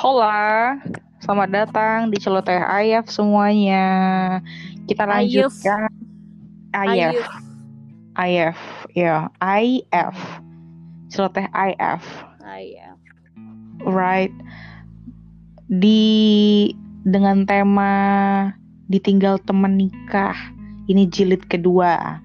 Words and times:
Hola, 0.00 0.80
selamat 1.20 1.48
datang 1.52 1.98
di 2.08 2.16
Celoteh 2.16 2.56
Ayaf 2.56 3.12
semuanya. 3.12 3.84
Kita 4.88 5.04
lanjutkan 5.04 5.92
Ayaf. 6.72 7.20
Ayaf, 8.16 8.56
ya, 8.96 9.28
IF, 9.36 10.16
Celoteh 11.12 11.44
IF, 11.52 12.00
Ayah. 12.40 12.96
right? 13.84 14.32
Di 15.68 16.72
dengan 17.04 17.44
tema 17.44 17.92
ditinggal 18.88 19.36
teman 19.44 19.76
nikah. 19.76 20.32
Ini 20.88 21.12
jilid 21.12 21.44
kedua. 21.44 22.24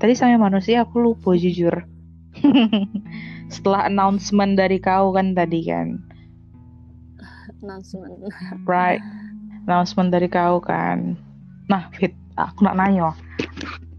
Tadi 0.00 0.16
sama 0.16 0.48
manusia 0.48 0.88
aku 0.88 1.04
lupa 1.04 1.36
jujur. 1.36 1.84
Setelah 3.52 3.92
announcement 3.92 4.56
dari 4.56 4.80
kau 4.80 5.12
kan 5.12 5.36
tadi 5.36 5.68
kan. 5.68 6.09
Announcement. 7.60 8.16
Right. 8.64 9.00
Announcement 9.68 10.08
dari 10.08 10.28
kau 10.32 10.58
kan. 10.60 11.16
Nah, 11.68 11.92
Fit, 11.94 12.16
aku 12.40 12.64
nak 12.64 12.80
nanya. 12.80 13.12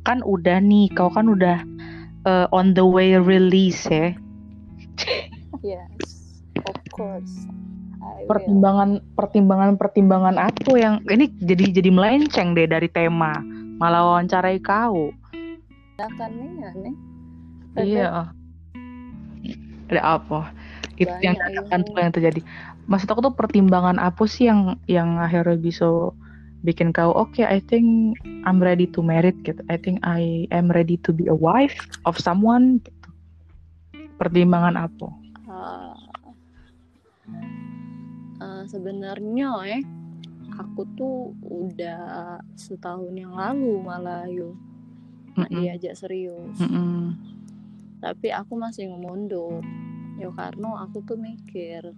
Kan 0.04 0.26
udah 0.26 0.58
nih, 0.60 0.90
kau 0.98 1.14
kan 1.14 1.30
udah 1.30 1.62
uh, 2.26 2.46
on 2.50 2.74
the 2.74 2.84
way 2.84 3.14
release 3.18 3.86
ya. 3.88 4.18
Yes. 5.62 6.42
Of 6.66 6.78
course. 6.94 7.46
I 8.02 8.26
will. 8.26 8.34
Pertimbangan 8.34 8.90
pertimbangan 9.14 9.78
pertimbangan 9.78 10.36
apa 10.42 10.74
yang 10.74 11.06
ini 11.06 11.30
jadi 11.46 11.70
jadi 11.70 11.90
melenceng 11.94 12.58
deh 12.58 12.66
dari 12.66 12.90
tema. 12.90 13.38
Malah 13.78 14.02
wawancarai 14.10 14.58
kau. 14.62 15.14
Kan 16.02 16.32
nih 16.34 16.66
aneh. 16.66 16.96
Iya. 17.78 18.34
Ada 19.94 20.02
apa? 20.18 20.50
Itu 20.98 21.14
yang 21.22 21.38
Banyak, 21.38 21.86
tuh 21.86 22.00
yang 22.02 22.14
terjadi. 22.14 22.42
Maksud 22.92 23.08
aku 23.08 23.32
tuh 23.32 23.36
pertimbangan 23.40 23.96
apa 23.96 24.28
sih 24.28 24.52
yang 24.52 24.76
yang 24.92 25.16
akhirnya 25.16 25.56
bisa 25.56 26.12
bikin 26.68 26.92
kau 26.92 27.16
oke 27.16 27.40
I 27.40 27.64
think 27.64 28.20
I'm 28.44 28.60
ready 28.60 28.86
to 28.92 29.00
married 29.00 29.40
gitu. 29.48 29.64
I 29.72 29.80
think 29.80 30.04
I 30.04 30.52
am 30.52 30.68
ready 30.68 31.00
to 31.08 31.16
be 31.16 31.32
a 31.32 31.38
wife 31.38 31.80
of 32.04 32.20
someone 32.20 32.84
gitu. 32.84 33.08
Pertimbangan 34.20 34.76
apa? 34.76 35.08
Ah. 35.48 35.96
Ah, 38.42 38.64
sebenarnya 38.68 39.50
eh 39.72 39.82
aku 40.62 40.82
tuh 41.00 41.32
udah 41.46 42.38
setahun 42.60 43.14
yang 43.16 43.34
lalu 43.34 43.82
malah 43.82 44.28
yuk 44.28 44.54
nak 45.38 45.48
Mm-mm. 45.48 45.64
diajak 45.64 45.96
serius 45.96 46.58
Mm-mm. 46.60 47.16
tapi 48.04 48.30
aku 48.30 48.60
masih 48.60 48.92
ngemundur 48.92 49.64
ya 50.20 50.28
karena 50.36 50.84
aku 50.84 51.02
tuh 51.08 51.16
mikir 51.16 51.96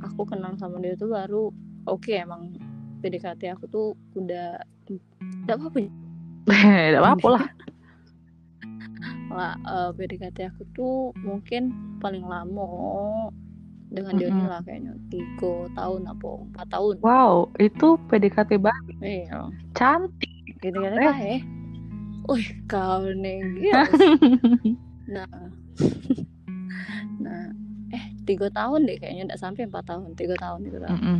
aku 0.00 0.22
kenal 0.24 0.54
sama 0.56 0.78
dia 0.78 0.94
tuh 0.94 1.10
baru 1.10 1.50
oke 1.84 2.10
emang 2.10 2.54
PDKT 3.00 3.54
aku 3.54 3.64
tuh 3.66 3.86
udah 4.14 4.60
tidak 4.84 5.54
apa-apa 5.56 5.80
Tidak 6.50 7.00
apa-apa 7.00 7.28
lah. 7.38 7.46
lah 9.30 9.54
eh, 9.56 9.90
PDKT 9.94 10.38
aku 10.50 10.62
tuh 10.72 10.94
mungkin 11.20 11.70
paling 11.98 12.22
lama 12.22 12.66
dengan 13.90 14.14
dia 14.14 14.30
Mm-mm. 14.30 14.46
lah 14.46 14.62
kayaknya 14.62 14.94
tiga 15.10 15.66
tahun 15.74 16.06
apa 16.06 16.28
empat 16.46 16.66
tahun 16.70 16.94
Wow, 17.02 17.50
itu 17.58 17.98
PDKT 18.06 18.58
banget. 18.58 18.96
iya 19.02 19.50
Cantik. 19.74 20.58
PDKT 20.62 20.94
lah 20.98 21.18
eh 21.18 21.40
Wih 22.28 22.46
kau 22.66 23.02
nih 23.10 23.40
nah 25.10 25.26
nah 27.18 27.44
tiga 28.30 28.46
tahun 28.50 28.86
deh 28.86 28.96
kayaknya 28.96 29.24
udah 29.26 29.38
sampai 29.40 29.66
empat 29.66 29.84
tahun 29.84 30.14
tiga 30.14 30.36
tahun 30.38 30.58
tiga 30.62 30.78
tahun 30.86 30.94
Mm-mm. 30.96 31.18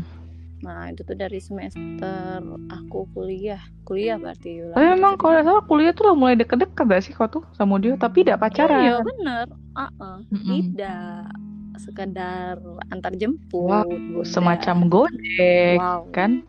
nah 0.60 0.82
itu 0.86 1.00
tuh 1.02 1.16
dari 1.16 1.40
semester 1.40 2.38
aku 2.68 3.08
kuliah 3.10 3.58
kuliah 3.82 4.14
berarti 4.14 4.62
ulang 4.62 4.76
Tapi 4.76 4.84
dari 4.84 4.94
memang 4.94 5.14
kalau 5.16 5.40
salah 5.40 5.64
kuliah 5.64 5.90
tuh 5.90 6.02
udah 6.06 6.16
mulai 6.16 6.36
deket-deket 6.36 6.84
gak 6.84 7.02
sih 7.02 7.12
kau 7.12 7.26
tuh 7.26 7.42
sama 7.56 7.80
dia? 7.80 7.96
Tapi 7.96 8.22
tidak 8.22 8.38
pacaran. 8.40 8.78
iya 8.78 8.94
bener 9.00 9.46
ah 9.74 9.90
ah. 9.98 10.18
Mm-mm. 10.28 10.76
tidak 10.76 11.32
sekedar 11.76 12.60
antar 12.88 13.12
jemput 13.16 13.64
Wow, 13.72 13.88
bunda. 13.88 14.20
Semacam 14.22 14.76
gojek 14.86 15.80
wow 15.80 16.04
kan? 16.12 16.44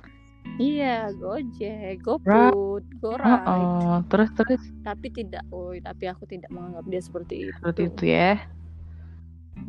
iya 0.60 1.08
gojek 1.16 2.04
goput 2.04 2.84
goride 3.00 3.48
Oh, 3.48 4.04
terus 4.12 4.28
terus 4.36 4.60
tapi 4.84 5.08
tidak 5.10 5.42
woi 5.48 5.80
tapi 5.80 6.06
aku 6.06 6.28
tidak 6.28 6.52
menganggap 6.52 6.84
dia 6.86 7.00
seperti 7.00 7.36
itu 7.48 7.56
seperti 7.56 7.82
itu 7.88 8.04
ya. 8.12 8.32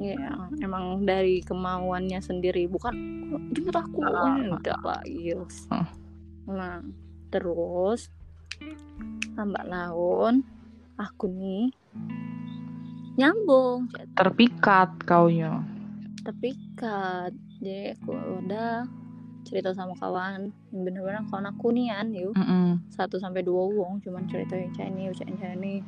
Iya, 0.01 0.49
emang 0.61 1.05
dari 1.05 1.45
kemauannya 1.45 2.21
sendiri, 2.25 2.65
bukan 2.69 2.95
"Oh, 3.33 3.41
jemput 3.53 3.77
aku, 3.77 4.01
Ah, 4.05 4.57
udah 4.57 4.79
lah, 4.83 5.03
yes. 5.05 5.69
Ah. 5.69 5.89
Nah, 6.49 6.81
terus 7.29 8.09
lambat 9.37 9.65
laun 9.65 10.45
aku 10.97 11.29
nih 11.29 11.73
nyambung, 13.17 13.89
Terpikat 14.17 15.05
kaunya. 15.05 15.61
terpikat. 16.23 17.33
Jadi 17.63 17.95
aku 17.99 18.15
udah 18.43 18.87
cerita 19.43 19.75
sama 19.75 19.95
kawan, 19.99 20.51
yang 20.71 20.83
bener-bener 20.87 21.23
kawan 21.29 21.51
aku 21.51 21.75
nih 21.75 21.91
kan, 21.91 22.09
yuk 22.15 22.35
Mm-mm. 22.35 22.79
satu 22.95 23.19
sampai 23.19 23.43
dua 23.43 23.67
wong, 23.67 23.99
cuman 24.03 24.27
cerita 24.31 24.55
yang 24.55 24.71
cah 24.75 24.87
ini, 24.87 25.83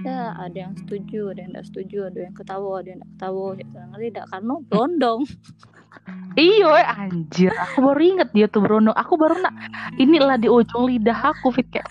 Ya, 0.00 0.32
ada 0.32 0.56
yang 0.56 0.74
setuju, 0.80 1.32
ada 1.34 1.40
yang 1.44 1.50
tidak 1.52 1.66
setuju, 1.68 1.98
ada 2.08 2.18
yang 2.24 2.34
ketawa, 2.36 2.72
ada 2.80 2.88
yang 2.88 3.00
tidak 3.00 3.12
ketawa, 3.16 3.46
ngerti 3.92 4.06
tidak 4.08 4.26
karena 4.32 4.54
blondong. 4.68 5.20
Iyo, 6.38 6.70
eh, 6.78 6.86
anjir. 6.86 7.50
Aku 7.50 7.82
baru 7.82 8.00
inget 8.00 8.28
dia 8.30 8.46
tuh 8.46 8.62
Brono. 8.62 8.94
Aku 8.94 9.18
baru 9.18 9.42
nak 9.42 9.54
inilah 9.98 10.38
di 10.38 10.46
ujung 10.46 10.86
lidah 10.86 11.34
aku 11.34 11.50
fit 11.50 11.66
kayak. 11.68 11.90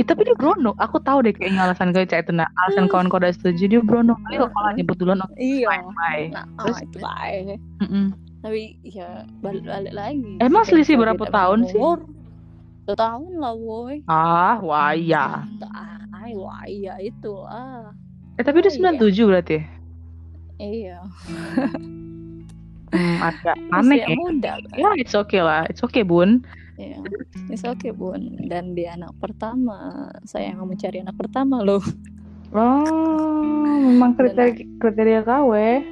Eh, 0.00 0.04
tapi 0.04 0.24
dia 0.24 0.36
Brono. 0.36 0.72
Aku 0.80 0.96
tahu 1.00 1.24
deh 1.24 1.32
kayaknya 1.36 1.68
alasan 1.68 1.92
kau 1.92 2.00
cak 2.04 2.24
itu 2.26 2.32
nah. 2.32 2.48
Alasan 2.66 2.88
kawan 2.88 3.12
kau 3.12 3.20
udah 3.20 3.32
setuju 3.36 3.68
dia 3.68 3.80
Brono. 3.84 4.16
Ayo 4.32 4.48
kalau 4.48 4.70
nyebut 4.72 4.96
duluan 4.96 5.20
oke 5.20 5.36
Iya. 5.36 5.68
bye. 5.92 6.24
Nah, 6.32 6.44
Terus? 6.64 6.78
itu 6.88 6.98
baik. 7.00 7.60
Mm-mm. 7.84 8.06
Tapi 8.40 8.62
ya 8.84 9.08
balik-balik 9.44 9.92
lagi. 9.92 10.32
Emang 10.40 10.64
Setelah 10.64 10.84
selisih 10.84 10.96
berapa 10.96 11.24
tahun 11.28 11.58
sih? 11.68 11.80
tahun 12.86 13.42
lah, 13.42 13.54
woi. 13.58 14.06
Ah, 14.06 14.62
wah 14.62 14.94
iya. 14.94 15.42
Ay, 15.74 16.05
wah 16.34 16.66
iya 16.66 16.98
itu 16.98 17.34
ah. 17.46 17.94
Eh 18.36 18.44
tapi 18.44 18.64
dia 18.64 18.72
Oh, 18.72 18.78
iya. 18.82 18.98
97 18.98 19.30
berarti. 19.30 19.58
Iya. 20.56 20.98
Hmm, 22.94 23.18
agak 23.18 23.56
aneh 23.74 23.98
ya. 23.98 24.08
muda 24.14 24.52
kan. 24.62 24.78
Ya, 24.78 24.90
it's 24.96 25.12
okay 25.12 25.42
lah. 25.42 25.66
It's 25.68 25.82
okay, 25.82 26.06
Bun. 26.06 26.46
Iya. 26.80 27.02
It's 27.50 27.66
okay, 27.66 27.92
Bun. 27.92 28.46
Dan 28.46 28.78
dia 28.78 28.94
anak 28.96 29.12
pertama. 29.20 30.08
Saya 30.24 30.54
yang 30.54 30.64
mencari 30.64 31.02
anak 31.02 31.18
pertama 31.18 31.60
loh. 31.60 31.82
Oh, 32.54 33.76
memang 33.82 34.14
kriteria 34.14 34.64
kriteria 34.78 35.20
kau 35.26 35.52
eh. 35.52 35.82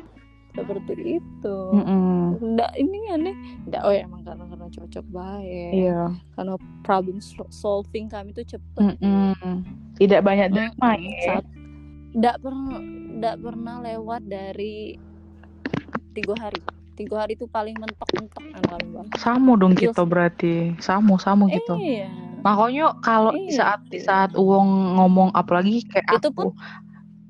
Seperti 0.55 1.19
itu. 1.19 1.59
Mm-mm. 1.75 2.39
Nggak 2.39 2.73
ini 2.79 2.99
aneh. 3.11 3.37
Nggak, 3.67 3.83
oh 3.83 3.93
ya 3.93 4.07
emang 4.07 4.23
karena 4.23 4.45
karena 4.47 4.67
cocok 4.71 5.07
baik. 5.11 5.73
Iya. 5.75 6.03
Karena 6.39 6.55
problem 6.87 7.19
sol- 7.19 7.51
solving 7.51 8.07
kami 8.07 8.31
tuh 8.31 8.47
cepet. 8.47 8.79
Mm-mm. 8.79 9.67
Tidak 9.99 10.23
banyak 10.23 10.55
drama 10.55 10.95
ya. 10.95 11.11
Saat 11.27 11.45
tidak 12.15 12.37
pernah 12.39 12.79
tidak 13.15 13.37
pernah 13.43 13.77
lewat 13.83 14.23
dari 14.31 14.95
tiga 16.15 16.35
hari. 16.39 16.63
Tiga 16.95 17.27
hari 17.27 17.35
itu 17.35 17.51
paling 17.51 17.75
mentok-mentok 17.75 18.45
kan 18.55 18.83
Bang. 18.95 19.09
Samu 19.19 19.59
dong 19.59 19.75
kita 19.75 20.07
berarti. 20.07 20.79
Samu, 20.79 21.19
samu 21.19 21.51
gitu. 21.51 21.75
Iya. 21.75 22.07
Makanya 22.47 22.95
kalau 23.03 23.35
Iya, 23.35 23.57
saat 23.57 23.81
saat 24.05 24.31
Uwong 24.39 25.01
ngomong 25.01 25.35
apalagi 25.35 25.83
kayak 25.91 26.23
Itu 26.23 26.31
aku 26.31 26.55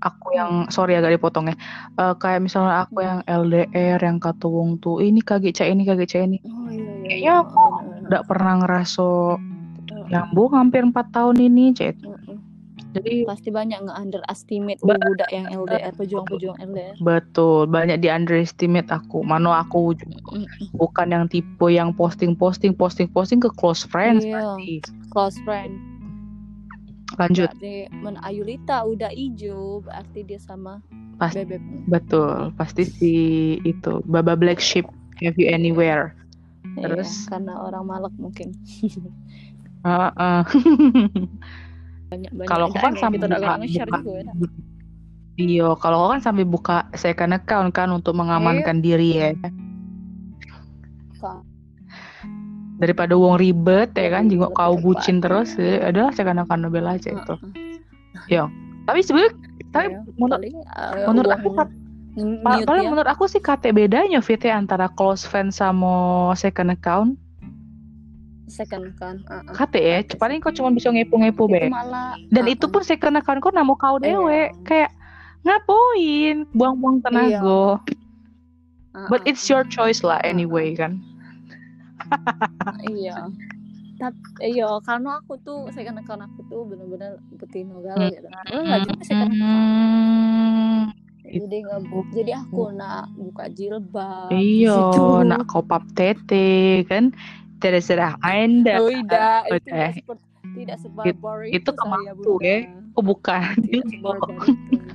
aku 0.04 0.36
yang 0.36 0.68
sorry 0.68 0.94
agak 0.94 1.16
dipotong 1.16 1.48
ya. 1.48 1.56
Eh, 1.96 2.14
kayak 2.20 2.44
misalnya 2.44 2.84
aku 2.84 3.00
yang 3.00 3.24
LDR 3.24 3.98
yang 3.98 4.20
kata 4.20 4.44
Wong 4.44 4.76
tuh 4.78 5.00
ini 5.00 5.18
kaget 5.18 5.56
cak 5.56 5.68
ini 5.72 5.82
kaget 5.82 6.08
cak 6.08 6.22
ini. 6.28 6.38
Oh 6.44 6.68
iya 6.68 6.78
iya. 6.78 6.92
Kayaknya 7.02 7.16
iya, 7.16 7.34
aku 7.40 7.56
benar-benar. 7.56 8.04
Udah 8.04 8.22
pernah 8.28 8.52
ngerasa 8.60 9.06
Heeh. 9.34 10.06
nyambung 10.12 10.52
hampir 10.52 10.82
4 10.84 10.94
tahun 11.10 11.36
ini 11.40 11.64
cek. 11.72 11.96
Heeh. 11.98 12.36
Jadi 12.94 13.26
Pasti 13.26 13.50
banyak 13.50 13.74
nggak 13.82 13.98
underestimate 13.98 14.78
budak 14.78 15.26
yang 15.34 15.50
LDR 15.50 15.90
pejuang-pejuang 15.98 16.62
LDR. 16.62 16.94
betul 17.02 17.66
banyak 17.66 17.98
di 17.98 18.06
underestimate 18.06 18.86
aku. 18.86 19.26
Mano 19.26 19.50
aku 19.50 19.98
bukan 20.72 21.06
yang 21.10 21.26
tipe 21.26 21.66
yang 21.66 21.90
posting-posting 21.90 22.70
posting-posting 22.70 23.42
ke 23.42 23.50
close 23.58 23.82
friends 23.82 24.22
Iya. 24.22 24.38
pasti. 24.54 24.74
Close 25.10 25.38
friend. 25.42 25.74
Lanjut. 27.18 27.48
Berarti 27.50 27.74
men 27.94 28.16
Ayulita 28.22 28.82
udah 28.84 29.10
hijau, 29.14 29.82
berarti 29.86 30.20
dia 30.26 30.40
sama 30.42 30.82
Pasti 31.14 31.46
bebek. 31.46 31.86
betul, 31.86 32.50
pasti 32.58 32.82
si 32.82 33.14
itu 33.62 34.02
Baba 34.02 34.34
Black 34.34 34.58
Sheep 34.58 34.90
have 35.22 35.38
you 35.38 35.46
anywhere. 35.46 36.14
Iya, 36.74 36.90
Terus? 36.90 37.30
karena 37.30 37.54
orang 37.62 37.86
Malak 37.86 38.14
mungkin. 38.18 38.50
Banyak 42.10 42.30
banyak 42.32 42.48
Kalau 42.48 42.66
aku 42.72 42.76
kan 42.80 42.92
udah 42.96 43.10
buka, 43.10 43.52
buka, 43.60 44.10
ya. 44.10 44.32
Iya, 45.34 45.68
kalau 45.82 45.96
aku 46.06 46.08
kan 46.14 46.22
sampai 46.22 46.44
buka 46.46 46.86
second 46.94 47.34
account 47.34 47.74
kan 47.74 47.90
untuk 47.90 48.14
mengamankan 48.14 48.78
diri 48.78 49.18
ya. 49.18 49.30
Daripada 52.74 53.14
wong 53.14 53.38
ribet 53.38 53.94
ya 53.94 54.08
kan 54.10 54.26
Ribet 54.26 54.32
jenguk 54.34 54.52
kau 54.52 54.74
bucin 54.76 55.22
terus 55.22 55.54
ya. 55.54 55.78
ya 55.84 55.94
adalah 55.94 56.10
cek 56.10 56.26
anak 56.26 56.50
Nobel 56.58 56.84
aja 56.84 57.10
itu. 57.10 57.34
Heeh. 58.28 58.46
tapi 58.84 59.00
sebenarnya 59.00 59.32
tapi 59.70 59.86
Ya, 59.90 60.00
menurut 60.16 60.40
eh, 60.42 61.06
menurut 61.06 61.30
uang 61.30 61.38
aku 61.40 61.48
paling 62.66 62.86
ya. 62.86 62.90
menurut 62.90 63.08
aku 63.10 63.24
sih 63.26 63.38
kate 63.38 63.70
bedanya 63.70 64.18
Fit 64.18 64.38
ya 64.38 64.54
antara 64.54 64.86
close 64.88 65.22
friend 65.22 65.50
sama 65.50 65.94
second 66.34 66.70
account. 66.70 67.18
Second 68.46 68.94
kan 68.98 69.22
Heeh. 69.24 69.54
kate 69.54 69.80
ya 69.80 69.98
paling 70.14 70.38
kau 70.38 70.50
cuma 70.50 70.70
bisa 70.70 70.90
ngepo-ngepo 70.90 71.46
be. 71.46 71.66
malah 71.66 72.14
dan 72.28 72.44
itu 72.46 72.66
pun 72.66 72.82
second 72.82 73.16
account 73.16 73.38
kau 73.38 73.50
namo 73.50 73.74
kau 73.74 73.98
Iya. 73.98 74.14
dewe. 74.14 74.42
Kayak 74.62 74.90
ngapain 75.42 76.46
buang-buang 76.52 77.02
tenaga. 77.02 77.78
But 79.10 79.26
it's 79.26 79.46
your 79.46 79.66
choice 79.66 80.06
lah 80.06 80.22
anyway 80.22 80.74
kan 80.74 81.02
iya. 82.96 83.16
Tapi 83.94 84.18
iya 84.42 84.68
karena 84.82 85.22
aku 85.22 85.38
tuh 85.46 85.70
second 85.70 86.02
account 86.02 86.26
aku 86.26 86.40
tuh 86.50 86.66
bener-bener 86.66 87.18
betina 87.38 87.78
galau 87.78 88.10
gitu. 88.10 88.28
Lu 88.50 88.60
nggak 88.66 88.80
juga 88.86 89.02
second 89.06 89.30
account? 89.30 89.44
Hmm, 89.44 90.80
jadi 91.24 91.56
nggak 91.62 91.80
jadi 92.12 92.32
aku 92.42 92.62
nak 92.74 93.08
buka 93.16 93.44
jilbab 93.54 94.28
Iya, 94.34 94.80
nak 95.24 95.46
kau 95.46 95.62
pap 95.62 95.86
tete 95.94 96.82
kan? 96.90 97.14
Terserah 97.62 98.18
anda. 98.20 98.82
oh 98.82 98.90
tidak. 98.90 99.40
Itu 99.46 99.54
Udah. 99.54 99.62
tidak 99.64 99.90
seperti 99.94 100.24
tidak 100.54 100.76
sebarbar 100.78 101.38
itu, 101.48 101.56
itu 101.58 101.70
saya 101.72 101.80
kemampu, 101.82 102.32
ya. 102.44 102.56
Oh 102.94 103.02
bukan. 103.02 103.54
tidak 103.64 103.86
sebarbar 103.90 104.30
itu. 104.46 104.78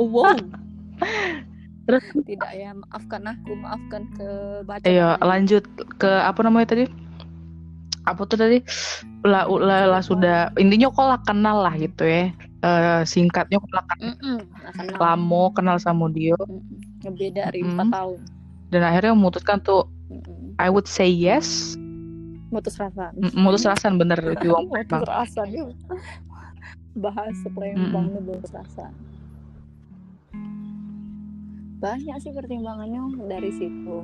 Oh 0.00 0.08
wow 0.08 0.32
Terus 1.88 2.04
tidak 2.28 2.50
ya 2.52 2.76
maafkan 2.76 3.22
aku 3.24 3.52
maafkan 3.56 4.02
ke 4.12 4.28
baca 4.68 4.84
Iya, 4.84 5.16
lanjut 5.24 5.64
ke 5.96 6.10
apa 6.20 6.40
namanya 6.44 6.76
tadi? 6.76 6.84
Apa 8.04 8.28
tuh 8.28 8.36
tadi? 8.36 8.60
Lah, 9.24 9.48
lah, 9.48 9.88
lah 9.88 10.02
sudah 10.04 10.52
intinya 10.60 10.92
kok 10.92 11.06
lah 11.08 11.20
kenal 11.24 11.64
lah 11.64 11.72
gitu 11.80 12.04
ya. 12.04 12.28
Eh, 12.60 13.02
singkatnya 13.08 13.56
kok 13.56 13.72
lah 13.72 13.84
kenal. 13.88 14.44
kenal 14.76 14.98
lamo 15.00 15.48
kenal 15.56 15.80
sama 15.80 16.12
dia 16.12 16.36
ngebeda 17.00 17.48
dari 17.48 17.62
Mm-mm. 17.64 17.78
empat 17.78 17.88
tahun 17.94 18.18
dan 18.68 18.82
akhirnya 18.84 19.12
memutuskan 19.16 19.62
tuh 19.64 19.86
Mm-mm. 20.12 20.58
I 20.60 20.68
would 20.68 20.84
say 20.84 21.08
yes. 21.08 21.78
mutus 22.48 22.80
rasa 22.80 23.12
M- 23.16 23.44
Mutus 23.44 23.64
rasan 23.68 24.00
bener 24.00 24.18
di 24.42 24.48
mutus 24.48 25.04
rasa 25.04 25.44
dia 25.46 25.64
bahasa 26.96 27.46
Palembang 27.52 28.08
nih 28.12 28.22
mutus 28.24 28.50
rasa 28.50 28.88
banyak 31.78 32.18
sih 32.18 32.34
pertimbangannya 32.34 33.06
dari 33.30 33.54
situ 33.54 33.96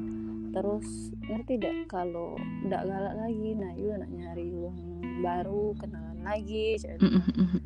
terus 0.54 1.10
ngerti 1.26 1.58
tidak 1.58 1.90
kalau 1.90 2.38
ndak 2.62 2.86
galak 2.86 3.14
lagi 3.18 3.58
nah 3.58 3.74
yuk 3.74 3.98
nak 3.98 4.10
nyari 4.14 4.54
uang 4.54 4.78
baru 5.22 5.74
kenalan 5.82 6.18
lagi. 6.22 6.78
Mm, 6.78 7.10
mm, 7.18 7.22
mm, 7.34 7.60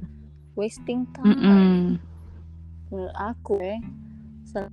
wasting 0.57 1.05
mm, 1.05 1.13
time 1.13 1.37
mm. 1.37 1.81
menurut 2.89 3.17
aku 3.21 3.61
eh 3.61 3.81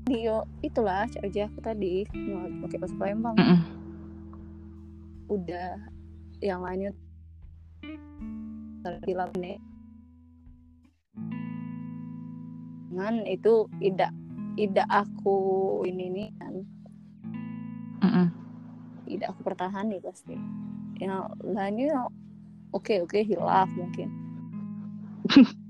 dia 0.08 0.40
itulah 0.64 1.04
aja 1.04 1.52
aku 1.52 1.60
tadi 1.60 2.08
mau 2.32 2.48
pakai 2.64 2.80
bahasa 2.80 2.96
Palembang 2.96 3.36
Mm, 3.36 3.48
mm. 3.52 3.62
udah 5.28 5.70
yang 6.40 6.64
lainnya 6.64 6.96
terkilap 8.80 9.36
nih 9.36 9.60
dengan 12.88 13.28
itu 13.28 13.68
tidak 13.84 14.16
tidak 14.56 14.88
aku 14.88 15.38
ini 15.84 16.06
nih 16.10 16.30
kan 16.40 16.56
Mm, 18.02 18.12
mm. 18.12 18.28
tidak 19.06 19.28
aku 19.34 19.42
pertahani 19.44 19.98
pasti 20.00 20.36
yang 21.00 21.26
lainnya 21.42 22.06
oke 22.70 23.02
oke 23.02 23.18
hilaf 23.18 23.68
mungkin. 23.74 24.10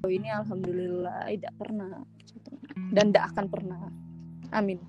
Oh, 0.00 0.08
ini 0.08 0.32
alhamdulillah 0.32 1.28
tidak 1.28 1.52
pernah 1.60 2.00
dan 2.96 3.12
tidak 3.12 3.24
akan 3.34 3.46
pernah 3.52 3.80
amin 4.50 4.80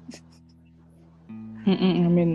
Mm, 1.62 1.78
mm, 1.78 1.94
Amin. 2.10 2.32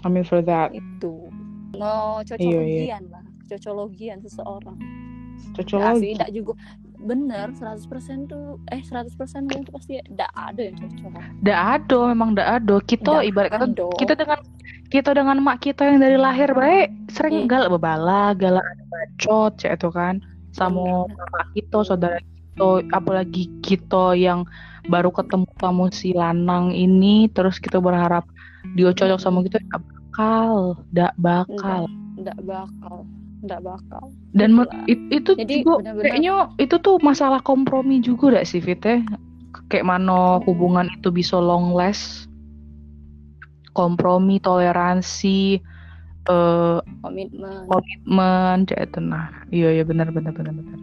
Amin 0.00 0.24
for 0.24 0.40
that. 0.40 0.72
itu 0.72 1.28
no 1.76 2.24
Iya, 2.24 2.24
cocologian 2.24 3.02
lah 3.12 3.24
cocologian 3.46 4.18
seseorang 4.24 4.78
lagi. 5.52 6.16
tidak 6.16 6.28
juga 6.32 6.52
bener 7.06 7.46
100% 7.54 7.86
tuh 8.26 8.58
eh 8.68 8.82
100% 8.82 9.14
itu 9.48 9.70
pasti 9.70 9.92
tidak 10.02 10.30
ada 10.34 10.60
yang 10.60 10.76
cocok 10.76 11.10
Nggak 11.40 11.60
ada, 11.76 11.98
memang 12.10 12.28
nggak 12.34 12.50
ada. 12.60 12.76
Kita 12.82 13.12
Nggak 13.14 13.26
ibarat 13.26 13.50
kata 13.50 13.66
ada. 13.68 13.86
kita 13.96 14.12
dengan 14.14 14.38
kita 14.86 15.10
dengan 15.12 15.36
mak 15.40 15.58
kita 15.60 15.82
yang 15.82 15.98
dari 15.98 16.16
lahir 16.16 16.50
baik 16.52 16.88
sering 17.08 17.46
Hmm. 17.46 17.48
galak 17.48 17.70
bebala, 17.72 18.34
galak 18.34 18.66
bacot, 18.88 19.54
cek 19.56 19.78
itu 19.78 19.88
kan. 19.90 20.18
Sama 20.50 21.06
Bener. 21.06 21.16
kakak 21.16 21.46
kita, 21.54 21.78
saudara 21.84 22.18
kita, 22.18 22.68
apalagi 22.90 23.42
kita 23.60 24.14
yang 24.14 24.42
baru 24.86 25.10
ketemu 25.10 25.46
kamu 25.56 25.84
si 25.90 26.10
lanang 26.12 26.70
ini, 26.70 27.26
terus 27.28 27.58
kita 27.58 27.78
berharap 27.78 28.24
dia 28.74 28.90
cocok 28.90 29.18
sama 29.18 29.42
kita, 29.42 29.58
nggak 29.62 29.82
bakal, 29.84 30.52
nggak 30.90 31.12
bakal. 31.18 31.82
tidak 32.16 32.38
bakal 32.42 33.04
tidak 33.46 33.62
bakal 33.64 34.04
Dan 34.30 34.52
Itulah. 34.52 34.84
it- 34.84 35.08
itu 35.10 35.30
Jadi 35.32 35.54
juga 35.56 35.72
benar-benar- 35.80 36.04
kayaknya 36.04 36.34
itu 36.58 36.76
tuh 36.76 36.96
masalah 37.00 37.40
kompromi 37.40 37.98
juga 37.98 38.36
gak 38.36 38.46
sih 38.46 38.60
Fit 38.60 38.78
ya? 38.78 39.00
Kayak 39.66 39.86
mana 39.88 40.36
Hmm. 40.36 40.44
hubungan 40.44 40.86
itu 40.92 41.08
bisa 41.08 41.38
long 41.38 41.72
last, 41.72 42.28
kompromi, 43.72 44.36
toleransi, 44.38 45.58
eh 46.26 46.78
komitmen 47.00 47.64
komitmen, 47.66 48.56
kayak 48.64 48.90
itu 48.90 49.00
nah. 49.00 49.30
Iya 49.48 49.68
iya 49.72 49.84
benar 49.84 50.10
benar 50.10 50.32
benar 50.32 50.52
benar. 50.52 50.78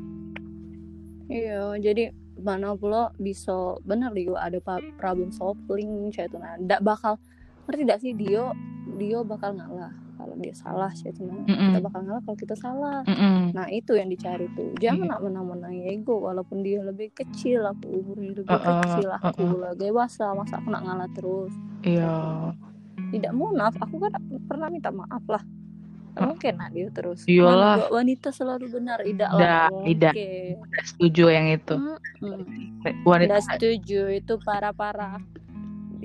iya 1.27 1.61
jadi 1.77 2.09
mana 2.37 2.73
pula 2.73 3.13
bisa 3.17 3.53
bener 3.81 4.09
dia 4.11 4.33
ada 4.35 4.57
problem 4.97 5.29
solving 5.29 6.09
cah 6.09 6.25
itu 6.25 6.37
nah 6.37 6.57
tidak 6.57 6.81
bakal 6.81 7.13
ngerti 7.65 7.81
tidak 7.81 7.99
sih 7.99 8.11
dia 8.13 8.51
dia 8.97 9.21
bakal 9.21 9.53
ngalah 9.53 9.93
kalau 10.23 10.39
dia 10.39 10.55
salah 10.55 10.87
cah 10.87 11.11
itu 11.11 11.21
nah 11.27 11.35
Mm-mm. 11.43 11.59
kita 11.75 11.79
bakal 11.83 11.99
ngalah 12.07 12.23
kalau 12.23 12.37
kita 12.39 12.55
salah 12.55 12.99
Mm-mm. 13.03 13.51
Nah 13.51 13.67
itu 13.67 13.91
yang 13.99 14.07
dicari 14.07 14.47
tuh 14.55 14.71
Jangan 14.79 15.11
nak 15.11 15.19
menang-menang 15.19 15.75
ego 15.91 16.23
Walaupun 16.23 16.63
dia 16.63 16.79
lebih 16.79 17.11
kecil 17.11 17.67
Aku 17.67 17.91
umurnya 17.91 18.39
lebih 18.39 18.47
Uh-uh, 18.55 18.79
kecil 18.87 19.09
Aku 19.19 19.43
uh-uh. 19.43 19.59
lah 19.59 19.71
dewasa 19.75 20.31
Masa 20.31 20.63
aku 20.63 20.71
nak 20.71 20.87
ngalah 20.87 21.09
terus 21.11 21.51
Iya. 21.83 22.55
Tidak 23.11 23.35
maaf 23.35 23.75
Aku 23.83 23.99
kan 23.99 24.15
pernah 24.47 24.71
minta 24.71 24.89
maaf 24.95 25.27
lah 25.27 25.43
Uh. 26.13 26.29
Mungkin 26.29 26.61
nak 26.61 26.77
dia 26.77 26.93
terus 26.93 27.25
Iyalah. 27.25 27.89
Wanita 27.89 28.29
selalu 28.29 28.69
benar 28.69 29.01
Tidak 29.01 29.33
lah 29.33 29.65
tidak. 29.81 30.13
Udah 30.61 30.83
setuju 30.85 31.25
yang 31.33 31.49
itu. 31.49 31.73
Mm-mm. 31.73 33.01
Wanita 33.01 33.41
Tidak 33.41 33.41
setuju 33.49 34.01
Itu 34.13 34.37
para-para 34.37 35.17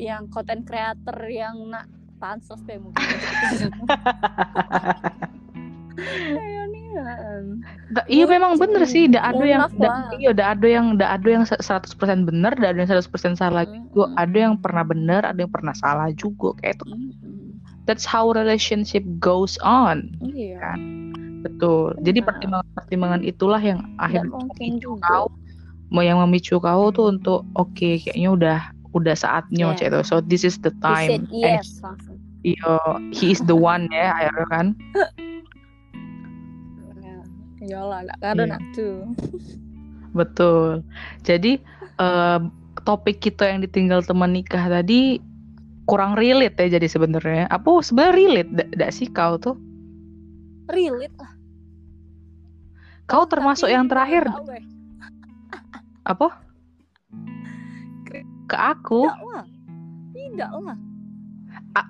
Yang 0.00 0.32
konten 0.32 0.64
creator 0.64 1.12
Yang 1.28 1.56
nak 1.68 1.86
pansos 2.18 2.60
deh 2.66 2.76
mungkin 2.76 3.02
Da- 7.88 8.06
iya 8.06 8.24
memang 8.28 8.58
bener 8.60 8.84
sih, 8.84 9.08
ndak 9.08 9.24
ada 9.24 9.34
Mohon 9.34 9.48
yang 9.48 9.62
lah. 9.80 9.96
iya 10.14 10.30
ndak 10.34 10.48
ada 10.58 10.66
yang 10.68 10.86
ndak 10.98 11.10
ada 11.10 11.28
yang 11.28 11.44
100% 11.46 12.28
benar, 12.28 12.52
ndak 12.54 12.70
ada 12.74 12.78
yang 12.84 12.90
100% 12.90 13.34
salah 13.34 13.64
juga. 13.64 14.04
Mm-mm. 14.06 14.20
Ada 14.20 14.36
yang 14.38 14.54
pernah 14.60 14.84
benar, 14.84 15.22
ada 15.24 15.38
yang 15.38 15.52
pernah 15.52 15.72
salah 15.72 16.08
juga. 16.12 16.52
Kayak 16.60 16.80
itu. 16.80 16.84
Mm-mm. 16.86 17.56
That's 17.88 18.04
how 18.04 18.28
relationship 18.30 19.00
goes 19.18 19.56
on. 19.64 20.12
Iya 20.20 20.76
Betul. 21.40 21.96
Jadi 22.02 22.18
Nah. 22.20 22.26
pertimbangan-pertimbangan 22.28 23.22
itulah 23.24 23.62
yang 23.62 23.80
akhirnya 23.96 24.28
mungkin 24.28 24.76
memicu 24.76 24.98
juga. 24.98 25.06
kau 25.06 25.26
mau 25.88 26.04
yang 26.04 26.18
memicu 26.20 26.60
kau 26.60 26.92
tuh 26.92 27.08
untuk 27.08 27.48
oke 27.56 27.72
kayaknya 28.04 28.28
udah 28.28 28.58
udah 28.92 29.12
saatnya 29.12 29.72
Yeah. 29.74 29.90
itu. 29.92 30.00
So 30.02 30.20
this 30.20 30.42
is 30.42 30.56
the 30.60 30.72
He 30.72 30.80
time. 30.80 31.08
said 31.10 31.24
yes 31.30 31.68
langsung. 31.80 32.16
And 32.40 33.12
he 33.12 33.34
is 33.34 33.42
the 33.44 33.54
one 33.54 33.90
ya 33.90 34.14
akhirnya 34.14 34.46
kan. 34.48 34.66
Ya, 37.58 37.82
nggak 37.84 38.22
ada 38.22 38.42
Iya. 38.46 38.52
nak 38.54 38.62
tuh. 38.72 39.02
Betul. 40.14 40.86
Jadi 41.22 41.58
eh, 41.98 42.38
topik 42.82 43.18
kita 43.20 43.44
yang 43.44 43.60
ditinggal 43.60 44.00
teman 44.00 44.32
nikah 44.32 44.70
tadi 44.70 45.18
kurang 45.84 46.14
relate 46.14 46.56
ya 46.56 46.78
jadi 46.78 46.86
sebenarnya. 46.86 47.50
Apa 47.50 47.82
sebenarnya 47.82 48.14
relate 48.14 48.50
tidak 48.72 48.90
sih 48.94 49.08
kau 49.10 49.36
tuh? 49.36 49.56
Relate 50.70 51.16
lah. 51.18 51.32
Kau 53.04 53.24
termasuk 53.24 53.66
Tapi 53.66 53.74
yang 53.74 53.88
terakhir 53.88 54.24
weh. 54.46 54.62
apa? 56.04 56.28
Ke 58.48 58.56
aku. 58.56 59.04
Tidak 59.04 59.20
lah. 59.22 59.44
Tidak 60.12 60.50
lah. 60.64 60.76
Ah, 61.76 61.86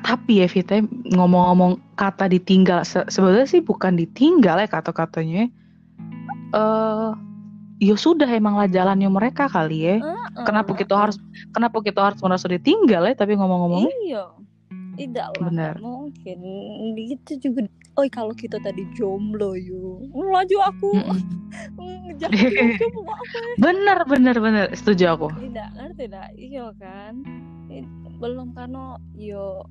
tapi 0.00 0.40
ya 0.40 0.48
Vita 0.48 0.80
ngomong-ngomong 1.12 1.76
kata 1.94 2.24
ditinggal 2.26 2.80
se- 2.82 3.04
sebenarnya 3.06 3.44
sih 3.44 3.60
bukan 3.60 3.92
ditinggal 3.94 4.56
ya 4.56 4.68
kata-katanya. 4.68 5.52
Eh 6.52 7.10
ya 7.82 7.94
sudah 7.98 8.30
emanglah 8.30 8.70
jalannya 8.70 9.10
mereka 9.10 9.50
kali 9.50 9.84
ya. 9.84 9.94
Eh, 9.96 10.00
Heeh, 10.00 10.44
kenapa 10.48 10.72
kita 10.72 10.94
harus 10.96 11.20
kenapa 11.52 11.82
kita 11.84 12.00
harus 12.00 12.20
merasa 12.24 12.48
ditinggal 12.48 13.04
ya 13.04 13.12
tapi 13.12 13.36
ngomong-ngomong 13.36 13.84
Iya. 14.08 14.32
Tidak 14.92 15.28
lah, 15.40 15.48
nggak 15.48 15.74
mungkin. 15.80 16.38
Itu 16.96 17.40
juga. 17.40 17.64
Oh, 17.92 18.08
kalau 18.08 18.32
kita 18.32 18.56
tadi 18.64 18.88
jomblo 18.96 19.52
yo, 19.52 20.00
laju 20.16 20.56
aku 20.64 20.96
yang 21.76 22.16
jomblo 22.16 23.04
apa 23.12 23.36
ya? 23.36 23.52
bener 23.60 23.98
bener 24.08 24.36
bener 24.40 24.66
setuju 24.72 25.12
aku 25.12 25.28
Tidak 25.36 25.68
ngerti 25.76 26.04
dah, 26.08 26.28
iya 26.32 26.72
kan? 26.80 27.20
Belum 28.16 28.56
karena 28.56 28.96
yo 29.12 29.68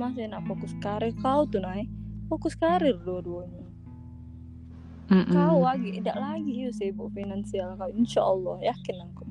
masih 0.00 0.32
nak 0.32 0.48
fokus 0.48 0.72
karir 0.80 1.12
kau 1.20 1.44
tuh 1.44 1.60
naik 1.60 1.92
fokus 2.32 2.56
karir 2.56 2.96
dua-duanya. 3.04 3.68
Mm-mm. 5.12 5.32
Kau 5.32 5.60
lagi 5.64 6.00
tidak 6.00 6.16
lagi 6.16 6.68
yo 6.68 6.70
sibuk 6.72 7.12
finansial 7.12 7.76
kau, 7.76 7.92
insya 7.92 8.24
Allah 8.24 8.56
yakin 8.64 8.96
aku. 9.12 9.24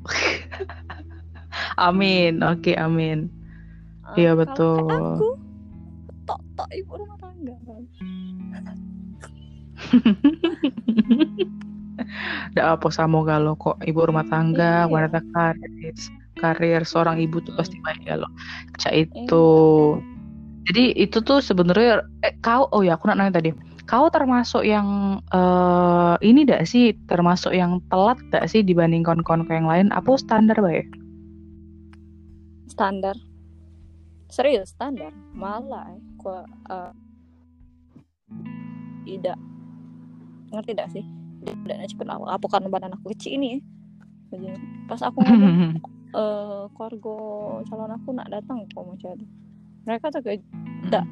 amin 1.88 2.40
oke 2.40 2.72
amin 2.72 3.28
Ah, 3.28 3.39
Iya, 4.16 4.32
kalau 4.32 4.40
betul. 4.42 4.76
kayak 4.86 5.10
aku 5.14 5.28
tok 6.26 6.40
tok 6.56 6.68
ibu 6.74 6.92
rumah 6.94 7.18
tangga 7.18 7.54
kan. 7.66 7.82
Tidak 12.50 12.66
apa 12.78 12.88
sama 12.92 13.22
galau 13.24 13.54
kok 13.56 13.76
ibu 13.84 14.00
rumah 14.04 14.26
tangga, 14.28 14.86
Iya. 14.86 14.90
wanita 14.90 15.20
karir, 15.34 15.94
karir 16.38 16.82
seorang 16.84 17.20
ibu 17.20 17.40
tuh 17.44 17.54
pasti 17.56 17.76
baik 17.84 18.04
galau. 18.06 18.28
Cak 18.78 18.92
Iya. 18.94 19.04
itu. 19.06 19.46
Jadi 20.70 20.84
itu 20.94 21.18
tuh 21.24 21.40
sebenarnya 21.42 22.04
eh, 22.22 22.36
kau 22.44 22.68
oh 22.70 22.84
ya 22.84 22.94
aku 22.94 23.08
nak 23.10 23.18
nanya 23.18 23.40
tadi. 23.40 23.50
Kau 23.90 24.06
termasuk 24.06 24.62
yang 24.62 25.18
eh 25.34 26.14
ini 26.22 26.46
dak 26.46 26.62
sih 26.68 26.94
termasuk 27.10 27.50
yang 27.50 27.82
telat 27.90 28.20
dak 28.30 28.46
sih 28.46 28.62
dibanding 28.62 29.02
kau 29.02 29.16
yang 29.50 29.66
lain? 29.66 29.90
Apa 29.90 30.14
standar 30.14 30.54
baik? 30.62 30.86
Standar. 32.70 33.18
Serius 34.30 34.72
standar. 34.72 35.12
Malah 35.34 35.90
eh, 35.94 36.00
gua 36.16 36.46
eh, 36.70 36.92
tidak 39.06 39.38
ngerti 40.54 40.70
tidak 40.74 40.88
sih? 40.94 41.04
Tidak 41.40 41.76
cepet 41.90 42.06
apa, 42.06 42.36
apa 42.36 42.46
karena 42.46 42.68
badan 42.70 42.94
aku 42.94 43.12
kecil 43.16 43.36
ini 43.36 43.58
ya. 44.34 44.54
Pas 44.86 45.02
aku 45.02 45.20
ngomong 45.20 45.78
eh 46.10 46.64
keluarga 46.74 47.14
calon 47.70 47.92
aku 47.94 48.08
nak 48.10 48.28
datang 48.34 48.66
kok 48.74 48.82
mau 48.82 48.98
jadi 48.98 49.26
mereka 49.86 50.10
terkejut 50.10 50.42
tidak 50.82 51.04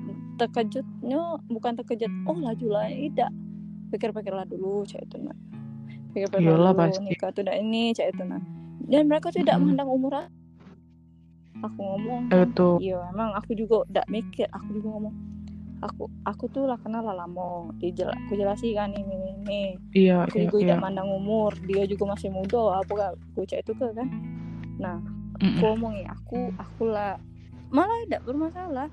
terkejutnya 0.43 1.23
bukan 1.47 1.79
terkejut 1.79 2.11
oh 2.27 2.35
laju 2.35 2.67
lah 2.67 2.91
tidak 2.91 3.31
pikir-pikirlah 3.95 4.43
dulu 4.51 4.83
cak 4.83 5.07
itu 5.07 5.23
nak 5.23 5.39
pikir-pikir 6.11 6.51
Iyalah, 6.51 6.75
dulu 6.75 6.83
pasti. 6.83 7.07
nikah 7.07 7.31
tuh 7.31 7.47
ini 7.47 7.95
cak 7.95 8.11
itu 8.11 8.23
nak 8.27 8.43
dan 8.89 9.05
mereka 9.05 9.29
tidak 9.29 9.61
Mm-mm. 9.61 9.77
memandang 9.77 9.89
umur 9.93 10.13
aku. 10.17 10.38
Aku 11.61 11.79
ngomong 11.79 12.21
Eh, 12.29 12.39
kan, 12.39 12.49
Itu. 12.49 12.69
iya 12.79 12.99
emang 13.09 13.31
aku 13.33 13.51
juga 13.53 13.83
tidak 13.87 14.07
mikir 14.09 14.47
aku 14.49 14.69
juga 14.73 14.89
ngomong 14.95 15.15
aku 15.79 16.03
aku 16.23 16.45
tuh 16.49 16.67
lah 16.67 16.75
kenal 16.77 17.01
lah 17.01 17.15
lama 17.15 17.71
dijel 17.79 18.11
aku 18.11 18.35
jelasin 18.35 18.75
kan 18.75 18.91
ini 18.91 19.07
ini, 19.07 19.31
ini 19.39 19.61
Iya, 19.95 20.27
aku 20.27 20.37
iya, 20.37 20.45
juga 20.45 20.57
iya. 20.57 20.63
tidak 20.67 20.79
mandang 20.83 21.09
umur 21.09 21.51
dia 21.63 21.83
juga 21.85 22.05
masih 22.09 22.31
muda 22.31 22.63
apa 22.79 22.91
gak 22.91 23.11
aku 23.15 23.41
cak 23.45 23.61
itu 23.63 23.73
ke 23.73 23.87
kan 23.93 24.09
nah 24.77 24.99
Mm-mm. 25.39 25.55
aku 25.55 25.65
ngomong 25.65 25.95
ya 25.97 26.11
aku 26.13 26.39
aku 26.55 26.83
lah 26.85 27.15
malah 27.69 27.95
tidak 28.05 28.23
bermasalah 28.25 28.89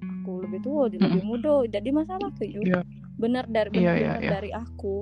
aku 0.00 0.32
lebih 0.40 0.60
tua 0.60 0.88
dia 0.88 0.96
lebih 0.98 1.20
muda 1.22 1.60
tidak 1.68 1.82
di 1.82 1.92
masalah 1.92 2.30
ke 2.32 2.44
you 2.46 2.62
Iya. 2.62 2.80
benar 3.16 3.44
dari 3.44 3.68
Iya, 3.70 3.76
benar, 3.76 3.94
iya, 3.94 4.08
benar 4.08 4.20
iya. 4.20 4.30
dari 4.32 4.50
aku 4.50 4.96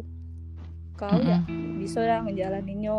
kau 0.94 1.18
ya 1.22 1.38
Mm-mm. 1.40 1.78
bisa 1.78 2.02
ya 2.02 2.18
ngejalaninnya 2.18 2.98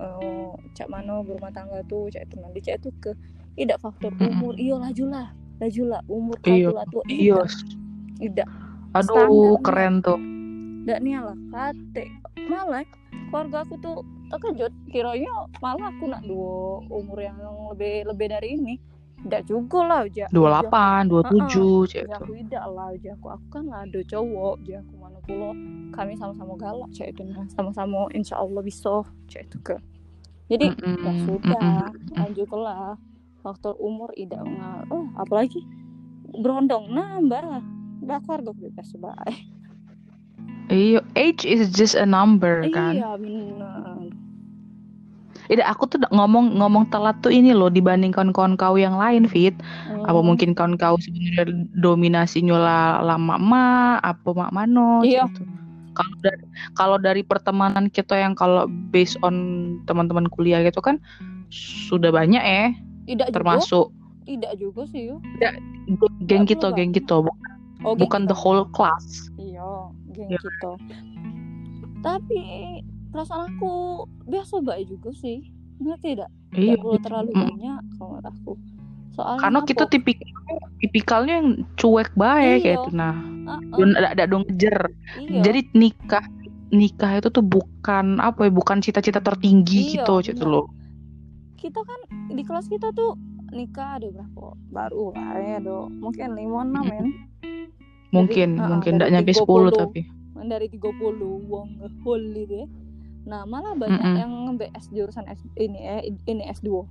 eh, 0.00 0.48
cak 0.72 0.88
mana 0.88 1.20
berumah 1.20 1.52
tangga 1.52 1.84
tuh 1.84 2.08
cak 2.08 2.24
itu 2.24 2.40
nanti 2.40 2.58
cak 2.62 2.80
itu 2.80 2.88
ke 2.96 3.12
tidak 3.54 3.78
faktor 3.80 4.10
umur. 4.18 4.54
Iyo 4.54 4.78
laju 4.78 5.04
lah 5.10 5.26
laju 5.58 5.82
lah 5.86 6.00
umur 6.10 6.36
kau 6.42 6.50
Iya, 6.50 6.70
Iya. 7.06 7.38
tidak. 8.18 8.48
Aduh, 8.94 9.10
Standar, 9.10 9.62
keren 9.66 9.94
tuh. 10.00 10.18
tidak 10.84 10.98
nih 11.02 11.14
lah 11.18 11.36
kate. 11.50 12.04
Malah 12.46 12.84
keluarga 13.30 13.58
aku 13.64 13.74
tuh 13.80 13.96
terkejut 14.30 14.72
kiranya 14.90 15.30
malah 15.58 15.90
aku 15.90 16.06
nak 16.06 16.22
dua 16.22 16.82
umur 16.88 17.18
yang 17.18 17.38
lebih 17.72 18.06
lebih 18.06 18.26
dari 18.30 18.50
ini. 18.54 18.74
Tidak 19.24 19.48
juga 19.48 19.80
lah 19.88 20.00
ja 20.12 20.28
28, 20.28 21.08
27, 21.08 21.88
cek 21.88 22.04
ja 22.04 22.12
itu. 22.12 22.12
aku 22.20 22.32
tidak 22.44 22.64
lah 22.68 22.88
ja 23.00 23.16
aku 23.16 23.26
aku 23.32 23.46
kan 23.48 23.62
nggak 23.64 23.82
ada 23.88 24.00
cowok. 24.04 24.54
Ja 24.68 24.78
aku 24.84 24.94
mana 25.00 25.18
pulau 25.24 25.52
kami 25.96 26.12
sama-sama 26.14 26.52
galak 26.60 26.90
cek 26.92 27.08
itu 27.08 27.22
nah. 27.24 27.46
Sama-sama 27.48 28.04
insya 28.12 28.36
Allah 28.36 28.60
bisa 28.60 29.00
cek 29.26 29.48
itu 29.48 29.58
ke 29.64 29.76
jadi 30.44 30.76
Mm-mm, 30.76 31.00
ya 31.00 31.12
sudah 31.24 31.56
mm-mm. 31.56 32.12
lanjutlah 32.20 33.00
faktor 33.44 33.76
umur 33.76 34.08
tidak 34.16 34.40
nggak 34.40 34.88
oh 34.88 35.04
apalagi 35.14 35.60
berondong 36.34 36.88
nambah 36.88 37.60
bah 38.00 38.18
keluarga 38.24 38.50
bebas 38.52 38.88
baik 38.96 39.44
Iya, 40.64 41.04
age 41.12 41.44
is 41.44 41.68
just 41.68 41.92
a 41.92 42.08
number 42.08 42.64
kan. 42.72 42.96
iya 42.96 43.12
benar 43.14 44.08
Tidak, 45.44 45.60
aku 45.60 45.84
tuh 45.84 46.00
ngomong 46.08 46.56
ngomong 46.56 46.88
telat 46.88 47.20
tuh 47.20 47.28
ini 47.28 47.52
loh 47.52 47.68
dibanding 47.68 48.16
kawan-kawan 48.16 48.56
kau 48.56 48.80
yang 48.80 48.96
lain, 48.96 49.28
Fit. 49.28 49.52
Apa 50.08 50.16
Hmm. 50.16 50.24
mungkin 50.24 50.56
kawan 50.56 50.80
kau 50.80 50.96
sebenarnya 50.96 51.52
dominasinya 51.76 52.56
lah 52.56 52.84
lama 53.04 53.36
ma, 53.36 53.66
apa 54.00 54.24
mak 54.32 54.56
mano 54.56 55.04
Iya. 55.04 55.28
gitu. 55.28 55.44
Kalau 55.92 56.16
dari 56.24 56.40
kalau 56.72 56.96
dari 56.96 57.22
pertemanan 57.22 57.92
kita 57.92 58.16
yang 58.16 58.32
kalau 58.32 58.64
based 58.88 59.20
on 59.20 59.36
teman-teman 59.84 60.32
kuliah 60.32 60.64
gitu 60.64 60.80
kan 60.80 60.96
sudah 61.52 62.08
banyak 62.08 62.40
eh, 62.40 62.72
tidak 63.04 63.28
juga 63.28 63.36
termasuk 63.36 63.86
tidak 64.24 64.52
juga 64.56 64.82
sih 64.88 65.02
yuk 65.08 65.20
geng 66.24 66.44
Nggak 66.44 66.48
kita, 66.48 66.66
geng 66.72 66.92
kita, 66.92 67.14
oh, 67.14 67.24
geng 67.84 68.00
bukan 68.00 68.22
kita. 68.24 68.30
the 68.32 68.36
whole 68.36 68.64
class. 68.66 69.28
iya 69.36 69.68
geng 70.10 70.28
Iya. 70.28 70.38
kita 70.40 70.70
tapi 72.00 72.40
perasaan 73.08 73.54
aku 73.54 73.72
biasa 74.26 74.60
baik 74.60 74.88
juga 74.88 75.10
sih 75.14 75.44
ngerti 75.78 76.16
tidak 76.16 76.30
Iya. 76.52 76.76
tidak 76.76 77.00
terlalu 77.02 77.30
Mm. 77.32 77.42
banyak 77.50 77.80
kalau 77.96 78.16
aku 78.20 78.52
soalnya 79.10 79.40
Karena 79.40 79.58
apa? 79.60 79.68
kita 79.68 79.84
tipikal 79.86 80.30
tipikalnya 80.78 81.34
yang 81.38 81.48
cuek 81.74 82.10
baik 82.14 82.60
Iya. 82.60 82.76
gitu. 82.76 82.88
Nah, 82.92 83.14
Ah, 83.44 83.60
ah, 83.60 84.10
ada 84.10 84.24
dong 84.24 84.42
ngejer. 84.44 84.76
iya. 85.20 85.40
Jadi 85.42 85.60
nikah 85.72 86.24
nikah 86.70 87.12
itu 87.14 87.28
tuh 87.28 87.44
bukan 87.44 88.18
apa 88.18 88.48
ya, 88.48 88.50
bukan 88.50 88.80
cita-cita 88.80 89.20
tertinggi 89.20 89.94
Iya, 89.94 90.02
gitu 90.02 90.14
gitu 90.24 90.44
loh. 90.44 90.66
kita 91.54 91.80
kan 91.80 92.00
di 92.34 92.42
kelas 92.42 92.66
kita 92.66 92.90
tuh 92.90 93.14
nikah 93.54 94.02
ada 94.02 94.10
berapa? 94.10 94.58
Baru 94.74 95.14
lah 95.14 95.38
ya 95.38 95.58
do 95.62 95.86
mungkin 96.02 96.34
lima 96.34 96.66
enam 96.66 96.86
ya. 96.90 97.04
Mungkin 98.10 98.48
ah, 98.58 98.68
mungkin 98.74 98.92
dari 98.98 99.14
enggak 99.14 99.26
nyampe 99.26 99.32
10 99.34 99.46
30. 99.74 99.82
tapi. 99.82 100.02
dari 100.44 100.68
30 100.68 101.48
uang 101.48 101.68
whole 102.04 102.24
gitu 102.36 102.66
ya. 102.66 102.66
Nah 103.24 103.48
malah 103.48 103.72
banyak 103.72 103.96
Mm-mm. 103.96 104.20
yang 104.20 104.32
BS 104.60 104.92
jurusan 104.92 105.24
S, 105.24 105.40
ini 105.56 105.80
eh 105.80 106.02
ini 106.28 106.44
S2 106.52 106.84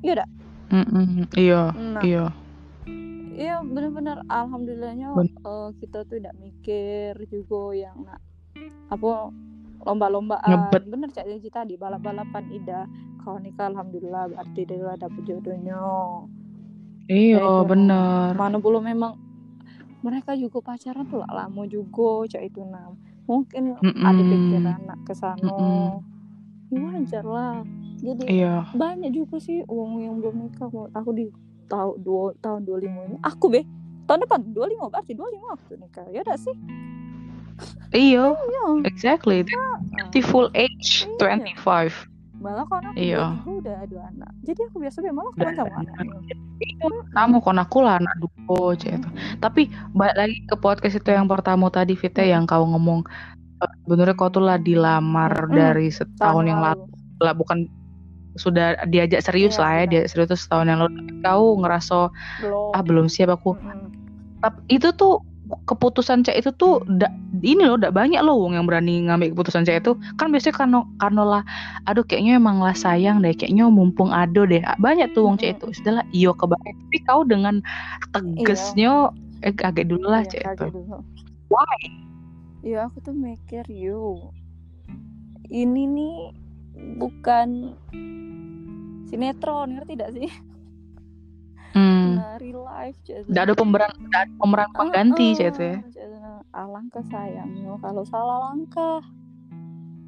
iya 0.00 0.24
dak 0.24 0.28
iya, 1.36 1.62
nah. 1.76 2.02
iya. 2.02 2.24
Iya 3.36 3.60
benar-benar. 3.60 4.24
Alhamdulillahnya 4.32 5.12
Ben- 5.12 5.28
eh, 5.28 5.70
kita 5.84 6.08
tuh 6.08 6.16
tidak 6.16 6.32
mikir 6.40 7.12
juga 7.28 7.76
yang 7.76 8.08
nak 8.08 8.24
apa 8.88 9.28
lomba-lombaan. 9.84 10.72
Ngebet. 10.72 10.82
bener 10.88 11.08
cak 11.12 11.28
Janji 11.28 11.52
tadi 11.52 11.74
balap-balapan 11.76 12.44
ida 12.48 12.88
kalau 13.26 13.42
nikah 13.42 13.66
alhamdulillah 13.66 14.30
berarti 14.30 14.60
dia 14.62 14.78
udah 14.78 14.94
dapet 14.96 15.22
jodohnya 15.24 15.82
Iya, 17.06 17.38
gitu. 17.38 17.66
bener. 17.66 18.30
mana 18.32 18.56
belum 18.56 18.82
memang 18.84 19.18
mereka 20.00 20.34
juga 20.34 20.62
pacaran 20.62 21.02
tuh 21.04 21.18
lah 21.18 21.44
lama 21.44 21.66
juga 21.66 22.26
cak 22.28 22.42
itu 22.44 22.62
nam 22.62 22.94
mungkin 23.26 23.74
ada 23.74 24.14
Mm-mm. 24.14 24.30
pikiran 24.30 24.78
nak 24.86 24.98
ke 25.02 25.10
sana 25.10 25.42
Mm-mm. 25.42 25.98
ya 26.70 26.78
wajar 26.80 27.24
lah 27.26 27.56
jadi 27.96 28.22
Iya. 28.24 28.54
banyak 28.70 29.10
juga 29.10 29.38
sih 29.38 29.66
uang 29.66 29.98
yang 29.98 30.14
belum 30.18 30.46
nikah 30.46 30.70
aku 30.92 31.10
di 31.10 31.26
tahun 31.66 31.98
dua 31.98 32.30
tahun 32.38 32.62
25 32.62 32.86
ini 32.86 33.16
aku 33.20 33.44
be 33.48 33.66
tahun 34.06 34.22
depan 34.22 34.40
25 34.46 34.86
berarti 34.86 35.12
25 35.12 35.56
aku 35.58 35.70
nikah 35.76 36.06
ya 36.08 36.22
udah 36.22 36.38
sih 36.38 36.54
Iya, 37.88 38.34
iya 38.36 38.64
exactly. 38.84 39.46
Ah, 39.48 39.80
The 40.12 40.20
full 40.20 40.52
age 40.52 41.08
Iya. 41.08 41.40
25. 41.56 41.94
Malah 42.36 42.64
aku 42.68 42.74
Iya. 42.94 43.32
23 43.44 43.60
udah 43.64 43.76
ada 43.82 43.98
anak. 44.12 44.30
Jadi 44.44 44.60
aku 44.68 44.76
biasa 44.82 44.96
be 45.00 45.10
malah 45.10 45.32
kawan 45.34 45.54
sama 45.56 45.74
anaknya 45.80 46.36
Kamu 47.12 47.36
kon 47.44 47.58
aku 47.60 47.78
lah 47.84 48.00
anak 48.00 48.14
duko 48.20 48.72
cek 48.76 49.00
itu. 49.00 49.08
Tapi 49.40 49.68
balik 49.92 50.16
lagi 50.16 50.36
ke 50.48 50.56
podcast 50.56 50.96
itu 51.00 51.10
yang 51.12 51.28
pertama 51.28 51.68
tadi 51.72 51.96
Vita 51.96 52.20
yang 52.24 52.44
kau 52.44 52.64
ngomong 52.64 53.04
eh, 53.64 53.72
sebenarnya 53.84 54.14
kau 54.16 54.28
tuh 54.28 54.44
lah 54.44 54.56
dilamar 54.60 55.32
Mm-mm. 55.48 55.56
dari 55.56 55.88
setahun 55.88 56.44
yang 56.44 56.60
lalu. 56.60 56.84
Lah 57.20 57.32
bukan 57.32 57.68
sudah 58.36 58.76
diajak 58.92 59.24
serius 59.24 59.56
Iya, 59.56 59.62
lah 59.64 59.72
ya 59.72 59.84
diajak 59.88 60.08
serius 60.12 60.28
tuh 60.36 60.40
setahun 60.40 60.66
yang 60.68 60.80
lalu. 60.84 60.96
Kau 61.24 61.56
ngerasa 61.60 62.12
belum. 62.44 62.76
Ah 62.76 62.82
belum 62.84 63.06
siap 63.08 63.32
aku. 63.32 63.56
Mm-mm. 63.56 63.88
tapi 64.44 64.60
itu 64.68 64.92
tuh 64.92 65.24
keputusan 65.66 66.26
cek 66.26 66.42
itu 66.42 66.50
tuh 66.58 66.82
da, 66.86 67.06
ini 67.42 67.62
loh 67.62 67.78
udah 67.78 67.94
banyak 67.94 68.18
loh 68.22 68.34
wong 68.38 68.58
yang 68.58 68.66
berani 68.66 69.06
ngambil 69.06 69.34
keputusan 69.34 69.62
cek 69.66 69.82
itu. 69.86 69.94
Kan 70.18 70.34
biasanya 70.34 70.54
karena 70.58 70.78
karena 70.98 71.22
lah 71.22 71.42
aduh 71.86 72.02
kayaknya 72.02 72.38
emang 72.38 72.58
lah 72.58 72.74
sayang 72.74 73.22
deh 73.22 73.30
kayaknya 73.34 73.70
mumpung 73.70 74.10
ado 74.10 74.42
deh. 74.46 74.62
Banyak 74.82 75.14
tuh 75.14 75.26
wong 75.30 75.38
cek 75.38 75.58
itu. 75.62 75.66
Sudahlah 75.78 76.06
iyo 76.10 76.34
kebayang. 76.34 76.76
Tapi 76.86 76.98
kau 77.06 77.22
dengan 77.22 77.62
tegesnya 78.10 79.14
eh 79.44 79.52
agak 79.52 79.86
dulu 79.86 80.06
lah 80.08 80.24
Iya, 80.26 80.30
cek 80.32 80.40
itu. 80.42 80.48
kaget 80.66 80.72
dulu. 80.74 80.96
why? 81.52 81.80
Ya 82.66 82.90
aku 82.90 82.98
tuh 82.98 83.14
mikir 83.14 83.62
yuk 83.70 84.34
ini 85.46 85.86
nih 85.86 86.16
bukan 86.98 87.78
sinetron 89.06 89.78
ngerti 89.78 89.94
tidak 89.94 90.10
sih? 90.18 90.30
Hmm. 92.16 92.40
Real 92.40 92.62
life. 92.64 92.98
Nggak 93.06 93.44
ada 93.46 93.54
pemeran 93.54 93.92
nggak 94.08 94.22
ada 94.24 94.32
pemeran 94.40 94.70
pengganti 94.72 95.26
cek 95.36 95.46
itu 95.52 95.62
ya 95.62 95.76
Alangkah 96.56 97.04
sayangnya 97.12 97.76
kalau 97.84 98.02
salah 98.08 98.38
langkah. 98.50 99.00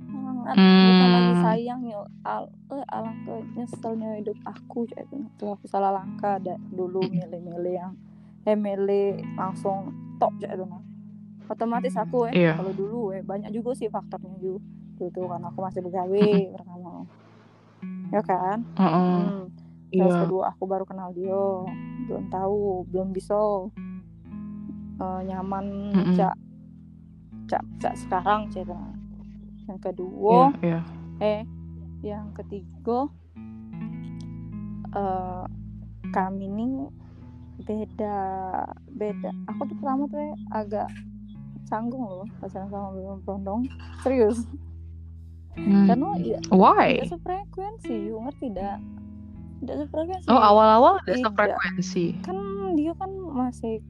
Sangat 0.09 0.57
bukan 0.57 1.09
lagi 1.13 1.33
Hmm. 1.35 1.45
sayang 1.45 1.81
yo 1.85 2.01
al 2.25 2.49
eh, 2.73 2.85
alangkah 2.89 3.41
nyeselnya 3.57 4.11
hidup 4.21 4.39
aku 4.45 4.89
itu. 4.89 5.17
Tuh 5.37 5.53
aku 5.53 5.69
salah 5.69 5.93
langkah 5.93 6.41
da, 6.41 6.57
dulu 6.73 7.05
milih-milih 7.09 7.75
yang 7.77 7.93
eh 8.49 8.57
milih 8.57 9.21
langsung 9.37 9.93
top 10.17 10.33
itu. 10.41 10.65
Otomatis 11.49 11.97
aku 11.97 12.29
eh 12.29 12.33
Iya. 12.45 12.61
kalau 12.61 12.73
dulu 12.77 13.13
eh 13.13 13.25
banyak 13.25 13.53
juga 13.53 13.73
sih 13.77 13.89
faktornya 13.89 14.37
juga. 14.41 14.65
Tuh 14.99 15.27
kan 15.29 15.43
aku 15.49 15.59
masih 15.65 15.81
begawe 15.85 16.29
pertama. 16.57 17.05
Ya 18.09 18.21
kan? 18.25 18.65
Heeh. 18.77 19.21
Hmm. 19.29 19.45
Terus 19.89 20.13
iya 20.13 20.23
kedua 20.29 20.43
aku 20.53 20.63
baru 20.69 20.85
kenal 20.85 21.17
dia, 21.17 21.45
belum 22.09 22.29
tahu, 22.29 22.85
belum 22.93 23.09
bisa 23.17 23.37
eh, 25.01 25.21
nyaman 25.25 25.67
Mm-mm. 25.97 26.15
cak 26.17 26.37
cak 27.49 27.65
cak 27.81 27.95
sekarang 27.97 28.53
cak 28.53 28.69
Yang 29.69 29.81
kedua, 29.93 30.53
iya 30.61 30.81
eh 31.19 31.43
yang 32.05 32.31
ketiga 32.37 33.09
eh 34.93 35.45
kami 36.13 36.47
nih 36.53 36.75
beda 37.65 38.19
beda. 38.93 39.31
Aku 39.51 39.67
tuh 39.69 39.77
pertama 39.81 40.05
tuh 40.09 40.37
agak 40.53 40.89
canggung 41.69 42.05
loh 42.05 42.25
pacaran 42.41 42.69
sama 42.73 42.97
Bimo 42.97 43.21
Brondong. 43.25 43.69
Serius. 44.01 44.45
Hmm. 45.59 45.91
Karena 45.91 46.15
ya, 46.23 46.39
why 46.55 47.03
tidak 47.03 47.19
sefrekuensi, 47.19 47.95
you 48.09 48.17
ngerti 48.23 48.55
tidak? 48.55 48.79
Tidak 49.59 49.77
sefrekuensi. 49.81 50.27
oh 50.29 50.39
awal-awal 50.39 50.99
Tidak. 51.03 51.19
sefrekuensi. 51.25 52.05
Kan 52.23 52.39
dia 52.75 52.93
kan 52.95 53.11
masih 53.11 53.83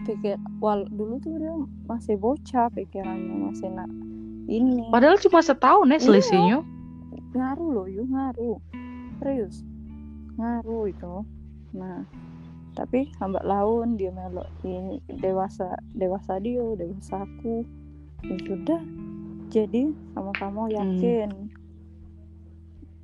pikir 0.00 0.34
wal 0.58 0.88
dulu 0.88 1.20
tuh 1.20 1.36
dia 1.36 1.52
masih 1.84 2.16
bocah 2.16 2.72
pikirannya 2.72 3.36
masih 3.46 3.68
nak 3.68 3.90
ini. 4.46 4.88
Padahal 4.88 5.20
cuma 5.20 5.40
setahun 5.40 5.86
ya 5.86 5.92
Iya. 5.92 6.00
selisihnya. 6.00 6.58
Ngaruh 7.30 7.68
loh 7.70 7.86
yuk 7.86 8.08
ngaruh. 8.08 8.58
Serius. 9.20 9.62
Ngaruh 10.34 10.88
itu. 10.88 11.14
Nah 11.76 12.02
tapi 12.72 13.10
lambat 13.20 13.44
laun 13.44 13.98
dia 13.98 14.08
melok 14.10 14.46
ini 14.64 14.98
dewasa 15.20 15.68
dewasa 15.92 16.40
dia 16.40 16.64
dewasa 16.74 17.22
aku. 17.22 17.62
Ya 18.24 18.36
sudah 18.42 18.80
jadi 19.50 19.90
sama-sama 20.14 20.70
yakin 20.70 21.49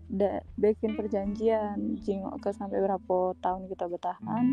da, 0.07 0.43
bikin 0.55 0.95
perjanjian 0.95 1.99
jingok 2.03 2.39
ke 2.39 2.51
sampai 2.55 2.79
berapa 2.79 3.35
tahun 3.43 3.67
kita 3.71 3.91
bertahan. 3.91 4.45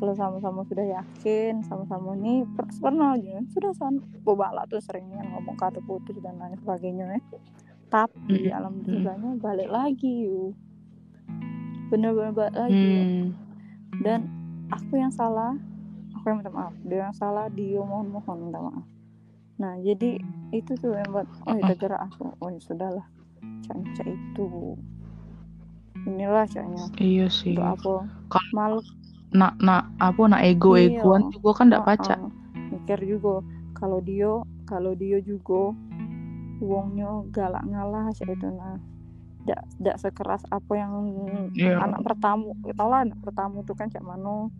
Kalau 0.00 0.16
sama-sama 0.16 0.64
sudah 0.64 0.86
yakin 0.96 1.60
sama-sama 1.68 2.16
nih 2.16 2.48
per, 2.56 2.64
pernah 2.80 3.20
aja 3.20 3.36
sudah 3.52 3.72
san 3.76 4.00
bobala 4.24 4.64
tuh 4.64 4.80
sering 4.80 5.12
kan 5.12 5.28
ngomong 5.28 5.60
kata 5.60 5.78
putus 5.84 6.16
dan 6.24 6.40
lain 6.40 6.56
sebagainya 6.56 7.04
ya. 7.04 7.20
Tapi 7.90 8.48
Hmm, 8.48 8.54
alhamdulillahnya 8.54 9.30
balik 9.42 9.68
lagi 9.68 10.30
yuk 10.30 10.54
bener-bener 11.90 12.30
balik 12.30 12.54
lagi 12.54 12.86
hmm. 13.02 13.26
dan 14.06 14.30
aku 14.70 14.94
yang 14.94 15.10
salah 15.10 15.58
aku 16.16 16.30
yang 16.30 16.38
minta 16.40 16.54
maaf. 16.54 16.74
Dia 16.86 17.10
yang 17.10 17.16
salah 17.18 17.46
dia 17.50 17.82
mohon 17.82 18.08
mohon 18.14 18.48
minta 18.48 18.62
maaf. 18.62 18.86
Nah 19.58 19.74
jadi 19.84 20.16
itu 20.54 20.72
tuh 20.78 20.96
yang 20.96 21.10
buat 21.12 21.26
oh 21.44 21.54
ya 21.58 21.62
tergerak 21.74 22.00
aku. 22.08 22.32
Oh 22.40 22.48
ya 22.48 22.62
sudahlah 22.62 23.19
caca 23.72 24.04
itu. 24.04 24.48
Inilah 26.02 26.44
caknya 26.46 26.84
iya 26.96 27.26
sih. 27.28 27.54
Untuk 27.54 27.66
apa? 27.76 27.94
Kalau- 28.30 28.52
malu. 28.52 28.80
nak 29.30 29.54
nak 29.58 29.86
apa 29.98 30.22
nak 30.26 30.42
ego 30.42 30.74
egoan 30.74 31.22
Iya. 31.24 31.38
juga 31.38 31.50
kan 31.54 31.70
ndak 31.70 31.86
paca 31.86 32.14
Heeh. 32.18 32.32
mikir 32.72 32.98
juga 33.00 33.46
kalau 33.72 34.02
dia 34.02 34.32
kalau 34.64 34.90
dia 34.92 35.22
juga 35.22 35.70
wongnya 36.58 37.06
galak 37.30 37.62
ngalah 37.64 38.10
cak 38.10 38.26
itu 38.28 38.48
nah. 38.50 38.74
Tidak 39.40 39.60
tidak 39.78 39.96
sekeras 39.98 40.42
apa 40.50 40.72
yang 40.74 40.92
Iya. 41.54 41.78
anak 41.78 42.02
pertama 42.02 42.50
tau 42.74 42.88
lah 42.88 43.06
anak 43.06 43.18
pertama 43.20 43.62
tuh 43.62 43.72
kan 43.72 43.86
cak 43.86 44.02
mano. 44.02 44.50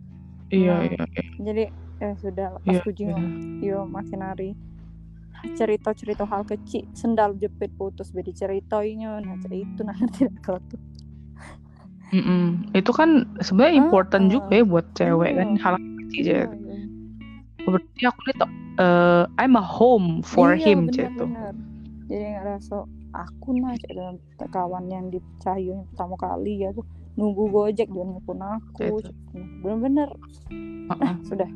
Iya 0.47 0.71
Nah, 0.73 0.83
iya 0.85 1.03
iya. 1.05 1.23
jadi 1.37 1.63
eh 1.99 2.13
sudah 2.17 2.47
pas 2.55 2.63
iya, 2.65 2.79
aku 2.79 2.91
jingok 2.91 3.19
iya. 3.61 3.75
yo 3.75 3.85
makin 3.85 4.19
hari 4.19 4.49
cerita 5.53 5.89
cerita 5.91 6.23
hal 6.23 6.43
kecil 6.43 6.85
sendal 6.93 7.33
jepit 7.35 7.71
putus 7.75 8.09
beda 8.09 8.29
ceritanya 8.31 9.17
nah 9.19 9.35
cerita 9.39 9.65
itu 9.65 9.81
nah 9.81 9.97
tidak 10.13 10.33
kalau 10.41 10.61
tuh 10.69 10.79
Mm-mm. 12.11 12.67
itu 12.75 12.91
kan 12.91 13.23
sebenarnya 13.39 13.73
Ah, 13.73 13.81
important 13.81 14.25
ah. 14.27 14.31
juga 14.35 14.51
ya 14.51 14.65
buat 14.67 14.87
cewek 14.93 15.31
Iya. 15.31 15.37
kan 15.39 15.49
hal 15.57 15.73
kecil 15.79 16.23
Iya, 16.27 16.41
iya. 16.51 16.77
berarti 17.63 18.01
aku 18.03 18.19
to- 18.35 18.53
eh, 18.77 19.23
I'm 19.39 19.55
a 19.55 19.63
home 19.63 20.19
for 20.21 20.51
Iya, 20.51 20.75
him 20.75 20.79
bener, 20.91 21.07
tuh 21.15 21.27
bener. 21.31 21.53
jadi 22.11 22.23
nggak 22.35 22.45
rasa 22.51 22.77
aku 23.11 23.47
nah 23.55 23.75
dengan 23.79 24.15
kawan 24.39 24.91
yang 24.91 25.07
yang 25.55 25.87
pertama 25.91 26.15
kali 26.19 26.63
ya 26.63 26.75
tuh 26.75 26.83
nunggu 27.15 27.47
gojek 27.47 27.87
dia 27.87 28.03
nelfon 28.07 28.39
aku 28.39 28.99
Itu. 28.99 29.07
cek. 29.07 29.15
Nah, 29.35 29.47
bener-bener 29.63 30.09
Heeh. 30.91 31.15
sudah 31.27 31.49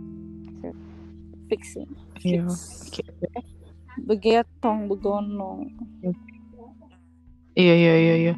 fix 1.48 1.80
ya. 1.80 1.86
Iya. 2.24 2.44
Fix. 2.48 2.92
Oke. 2.92 3.04
Begetong 4.04 4.92
begonong 4.92 5.72
Iya 7.56 7.72
iya 7.72 7.94
iya 7.96 8.16
iya. 8.20 8.34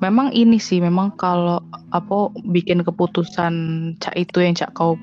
Memang 0.00 0.32
ini 0.32 0.56
sih 0.56 0.80
memang 0.80 1.12
kalau 1.20 1.60
apa 1.92 2.32
bikin 2.48 2.80
keputusan 2.80 3.54
cak 4.00 4.16
itu 4.16 4.40
yang 4.40 4.56
cak 4.56 4.72
kau 4.72 4.96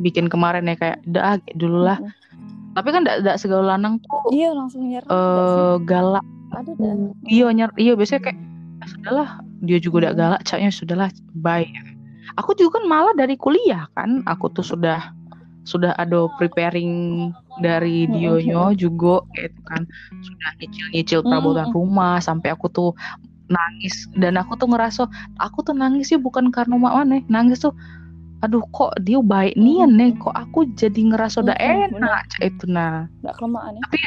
bikin 0.00 0.32
kemarin 0.32 0.64
ya 0.64 0.80
kayak 0.80 0.98
dah 1.04 1.36
dulu 1.60 1.84
lah. 1.84 2.00
Mm-mm. 2.00 2.72
Tapi 2.72 2.88
kan 2.88 3.04
tidak 3.04 3.36
segala 3.36 3.76
lanang 3.76 4.00
tuh 4.00 4.32
iya 4.32 4.56
langsung 4.56 4.88
nyerah 4.88 5.12
eh 5.12 5.76
galak. 5.84 6.24
ada 6.50 6.72
Iya 7.28 7.52
nyer 7.52 7.70
iya 7.76 7.92
biasanya 7.94 8.32
kayak 8.32 8.38
"Ah, 8.80 8.88
sudahlah 8.88 9.28
dia 9.60 9.78
juga 9.78 10.08
udah 10.08 10.12
galak 10.16 10.40
caknya 10.48 10.72
sudahlah 10.72 11.12
bye. 11.36 11.68
Aku 12.40 12.56
juga 12.56 12.80
kan 12.80 12.88
malah 12.88 13.12
dari 13.12 13.36
kuliah 13.36 13.86
kan 13.92 14.24
aku 14.24 14.48
tuh 14.56 14.64
sudah 14.64 15.12
sudah 15.70 15.94
ada 15.94 16.26
preparing 16.34 17.30
dari 17.62 18.10
dionyo 18.10 18.74
juga 18.74 19.22
gitu 19.38 19.60
kan. 19.70 19.86
Sudah 20.26 20.50
nyicil-nyicil 20.58 21.20
perabotan 21.22 21.70
rumah 21.70 22.18
sampai 22.18 22.50
aku 22.50 22.66
tuh 22.66 22.90
nangis. 23.46 24.10
Dan 24.18 24.34
aku 24.34 24.58
tuh 24.58 24.66
ngerasa 24.66 25.06
aku 25.38 25.62
tuh 25.62 25.78
nangis 25.78 26.10
sih 26.10 26.18
bukan 26.18 26.50
karena 26.50 26.74
mak 26.74 26.94
mana 26.98 27.22
nangis 27.30 27.62
tuh 27.62 27.74
aduh 28.40 28.64
kok 28.72 28.96
dia 29.04 29.20
baik 29.20 29.52
nian 29.60 30.00
nih 30.00 30.16
kok 30.16 30.32
aku 30.32 30.64
jadi 30.72 31.12
ngerasa 31.12 31.44
udah 31.44 31.58
enak 31.60 32.24
itu 32.42 32.64
nah. 32.66 33.06
Nggak 33.22 33.34
kelamaan 33.38 33.78
ya. 33.78 33.80
Tapi 33.86 33.98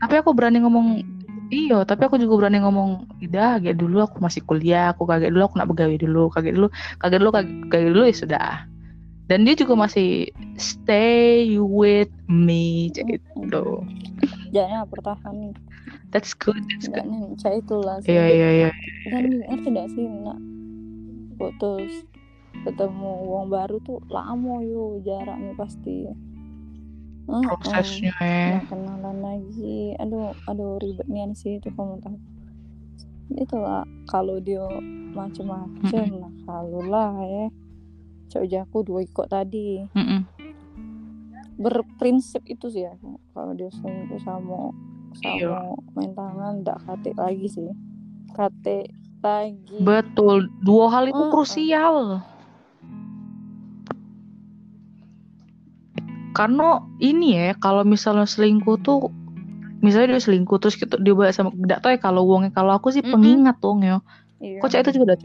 tapi 0.00 0.14
aku 0.18 0.30
berani 0.34 0.58
ngomong 0.64 1.04
iya 1.52 1.84
tapi 1.84 2.08
aku 2.08 2.16
juga 2.16 2.44
berani 2.44 2.64
ngomong 2.64 3.04
tidak 3.20 3.60
kaget 3.60 3.76
dulu 3.76 3.96
aku 4.04 4.16
masih 4.20 4.40
kuliah 4.44 4.92
aku 4.92 5.04
kaget 5.04 5.30
dulu 5.32 5.44
aku 5.46 5.56
nak 5.60 5.68
begawe 5.70 5.94
dulu 5.96 6.32
kaget 6.32 6.52
dulu 6.56 6.68
kaget 7.00 7.18
dulu 7.20 7.30
kaget, 7.30 7.52
kaget 7.70 7.88
dulu 7.92 8.02
ya 8.04 8.14
sudah 8.16 8.48
dan 9.30 9.48
dia 9.48 9.54
juga 9.56 9.74
masih 9.88 10.28
stay 10.60 11.56
with 11.56 12.12
me 12.28 12.92
cak 12.92 13.08
itu 13.20 13.64
jangan 14.52 14.86
pertahanin 14.86 15.52
that's 16.14 16.30
good 16.30 16.62
that's 16.70 16.86
good. 16.86 17.02
Saya 17.42 17.58
itulah 17.58 17.98
iya 18.06 18.24
iya 18.30 18.48
iya. 18.54 18.70
Dan 19.10 19.42
ngerti 19.50 19.66
tidak 19.66 19.86
sih 19.92 20.06
nak? 20.06 20.38
Putus 21.34 22.06
ketemu 22.62 23.10
uang 23.26 23.50
baru 23.50 23.82
tuh 23.82 23.98
lama 24.06 24.62
yo. 24.62 25.02
Jaraknya 25.02 25.58
pasti. 25.58 26.06
Heeh. 27.24 27.42
prosesnya 27.58 28.14
ya. 28.22 28.62
Nggak 28.62 28.70
kenalan 28.70 29.18
lagi. 29.18 29.98
Aduh 29.98 30.30
aduh 30.46 30.78
ribet 30.78 31.10
nih 31.10 31.34
sih 31.34 31.58
itu 31.58 31.68
kamu 31.74 31.98
tahu. 31.98 32.16
Itu 33.34 33.58
lah 33.58 33.82
kalau 34.06 34.38
dia 34.38 34.62
macem-macem 35.14 36.10
nah 36.18 36.32
kalau 36.42 36.82
lah 36.86 37.14
ya 37.22 37.46
cowok 38.28 38.54
aku 38.62 38.76
dua 38.82 39.00
ikut 39.02 39.26
tadi 39.28 39.84
Mm-mm. 39.92 40.20
berprinsip 41.56 42.42
itu 42.44 42.66
sih 42.66 42.84
aku 42.84 43.20
kalau 43.30 43.54
dia 43.54 43.70
selingkuh 43.70 44.20
sama 44.20 44.74
sama 45.14 45.38
Iya. 45.38 45.54
main 45.94 46.10
tangan 46.12 46.54
ndak 46.60 46.78
kate 46.82 47.14
lagi 47.14 47.46
sih 47.46 47.70
kate 48.34 48.90
lagi 49.22 49.78
betul 49.80 50.50
dua 50.60 50.90
hal 50.90 51.04
itu 51.06 51.14
Mm-mm. 51.14 51.30
krusial 51.30 51.96
karena 56.34 56.82
ini 56.98 57.38
ya 57.38 57.54
kalau 57.54 57.86
misalnya 57.86 58.26
selingkuh 58.26 58.82
tuh 58.82 59.14
misalnya 59.78 60.18
dia 60.18 60.22
selingkuh 60.26 60.58
terus 60.58 60.74
gitu 60.74 60.98
dia 60.98 61.14
sama 61.30 61.54
tidak 61.54 61.78
tahu 61.78 61.90
ya 61.94 62.00
kalau 62.02 62.26
wongnya 62.26 62.50
kalau 62.50 62.74
aku 62.74 62.90
sih 62.90 63.04
pengingat 63.04 63.60
wong 63.62 63.86
ya 63.86 64.02
Iya. 64.42 64.60
kok 64.60 64.68
cak 64.68 64.80
itu 64.84 64.98
juga 64.98 65.14
udah 65.14 65.18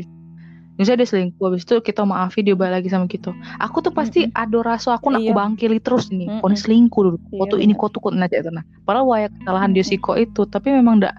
misalnya 0.79 1.03
dia 1.03 1.09
selingkuh 1.11 1.43
habis 1.43 1.67
itu 1.67 1.75
kita 1.83 2.07
maafi 2.07 2.39
dia 2.39 2.55
balik 2.55 2.79
lagi 2.79 2.89
sama 2.89 3.05
kita. 3.05 3.35
Aku 3.59 3.83
tuh 3.83 3.91
pasti 3.91 4.31
ada 4.31 4.63
rasa 4.63 4.95
aku 4.95 5.11
nak 5.11 5.19
Iya. 5.19 5.35
bangkili 5.35 5.83
terus 5.83 6.07
nih. 6.07 6.31
Ini 6.31 6.39
Mm-mm. 6.39 6.55
selingkuh 6.55 7.01
dulu. 7.03 7.17
Iya, 7.19 7.35
kok 7.35 7.45
tuh 7.51 7.59
ini 7.59 7.73
tuh 7.75 7.99
kok 7.99 8.13
nah 8.15 8.31
nah 8.49 8.63
padahal 8.87 9.05
wayak 9.11 9.31
kesalahan 9.35 9.75
dia 9.75 9.83
Mm-mm. 9.83 9.91
sih 9.91 9.99
kok 9.99 10.15
itu 10.15 10.41
tapi 10.47 10.67
memang 10.71 11.03
ndak. 11.03 11.15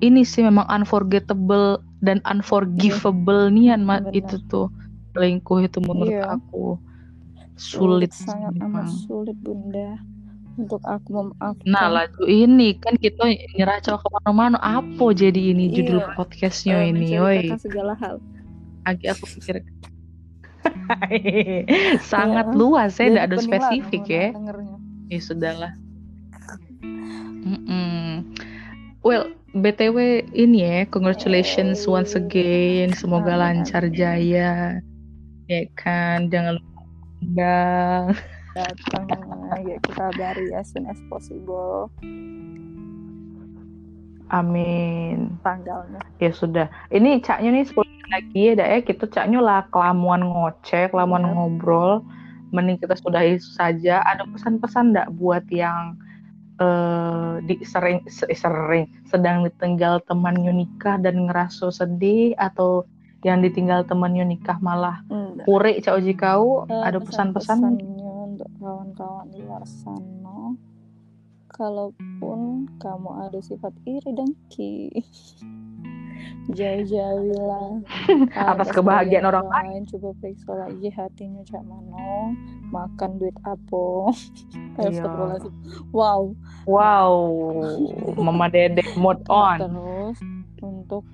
Ini 0.00 0.22
sih 0.22 0.46
memang 0.46 0.64
unforgettable 0.70 1.82
dan 2.00 2.22
unforgivable 2.24 3.50
nian 3.52 3.82
ma- 3.84 4.00
Benar. 4.00 4.14
itu 4.16 4.40
tuh 4.46 4.70
selingkuh 5.12 5.66
itu 5.66 5.82
menurut 5.82 6.14
Iya. 6.14 6.38
aku. 6.38 6.78
Sulit 7.58 8.14
sangat 8.14 8.56
amat 8.56 8.88
sulit 9.04 9.36
bunda 9.42 10.00
untuk 10.60 10.82
aku 10.84 11.08
memaafkan 11.10 11.64
Nah, 11.64 11.88
lagu 11.88 12.24
ini 12.24 12.76
kan 12.76 12.94
kita 12.94 13.24
nyeracau 13.56 13.96
ke 13.96 14.08
mana-mana. 14.20 14.58
Apa 14.60 15.12
jadi 15.12 15.52
ini 15.52 15.72
judul 15.72 16.00
Iya. 16.00 16.12
podcastnya 16.14 16.76
Eh, 16.84 16.90
ini, 16.92 17.16
woi? 17.16 17.48
segala 17.56 17.96
hal 17.96 18.20
Lagi 18.84 19.06
aku 19.08 19.24
pikir. 19.36 19.60
Sangat 22.04 22.46
Iya. 22.50 22.56
luas, 22.56 22.96
saya 22.96 23.08
Jadi 23.08 23.12
tidak 23.12 23.24
ada 23.24 23.36
spesifik 23.40 24.02
ya. 24.06 24.26
dengernya. 24.32 24.76
Ya 25.08 25.18
sudahlah. 25.18 25.72
Mm-mm. 27.40 28.24
Well, 29.00 29.32
btw 29.50 29.96
ini 30.30 30.58
ya, 30.60 30.78
congratulations 30.86 31.88
once 31.88 32.12
again. 32.12 32.92
Semoga 32.92 33.32
lancar 33.34 33.88
jaya. 33.90 34.80
Ya 35.46 35.62
kan, 35.74 36.28
jangan 36.28 36.60
lupa 36.60 36.80
undang. 37.18 38.04
Datang 38.62 39.04
ya 39.62 39.74
aku 39.76 39.90
kabari 39.92 40.46
as 40.52 40.68
soon 40.68 40.84
as 40.84 41.00
possible 41.06 41.88
Amin. 44.30 45.34
tanggalnya 45.42 45.98
Ya 46.16 46.30
sudah. 46.30 46.70
Ini 46.86 47.18
caknya 47.18 47.50
nih 47.50 47.66
10 47.66 47.82
menit 47.82 48.08
lagi 48.08 48.38
ya, 48.38 48.52
dak 48.54 48.68
ya. 48.68 48.78
Kita 48.84 49.04
caknya 49.10 49.42
lah 49.42 49.66
kelamuan 49.66 50.22
ngoceh, 50.22 50.86
kelamuan 50.86 51.26
Iya. 51.26 51.34
ngobrol. 51.34 52.06
Mending 52.50 52.78
kita 52.78 52.94
sudahi 52.94 53.42
saja. 53.42 54.06
Ada 54.06 54.30
pesan-pesan 54.30 54.94
ndak 54.94 55.10
buat 55.12 55.42
yang 55.50 55.98
eh 56.60 57.40
di 57.42 57.58
sering 57.64 58.04
se- 58.06 58.28
sering 58.30 58.86
sedang 59.02 59.42
ditinggal 59.42 59.98
temannya 60.04 60.52
nikah 60.52 60.94
dan 60.94 61.26
ngerasa 61.26 61.72
sedih 61.72 62.36
atau 62.36 62.84
yang 63.20 63.40
ditinggal 63.40 63.82
temannya 63.82 64.28
nikah 64.28 64.60
malah 64.60 65.00
Enggak. 65.08 65.44
kure 65.44 65.72
cak 65.74 65.96
uji 65.96 66.12
kau 66.14 66.68
Eh, 66.68 66.82
ada 66.84 67.00
pesan-pesan 67.00 67.80
kawan-kawan 68.60 69.26
di 69.32 69.40
luar 69.40 69.64
sana 69.64 70.52
kalaupun 71.50 72.68
kamu 72.78 73.10
ada 73.26 73.40
sifat 73.42 73.74
iri 73.88 74.12
dengki. 74.14 74.92
Jauh-jauhilah 76.50 77.80
Atas 78.52 78.68
kebahagiaan 78.74 79.24
orang 79.24 79.48
lain. 79.48 79.80
coba 79.88 80.12
periksa 80.20 80.52
lagi 80.52 80.92
hatinya 80.92 81.40
cak 81.48 81.64
mano. 81.64 82.36
Makan 82.68 83.16
duit 83.16 83.34
apa 83.42 84.12
Iya. 84.84 85.04
wow. 85.92 86.32
Wow. 86.68 87.16
Mama 88.20 88.52
dede 88.52 88.84
mode 89.00 89.24
on. 89.32 89.58
terus 89.64 90.18
untuk 90.60 91.04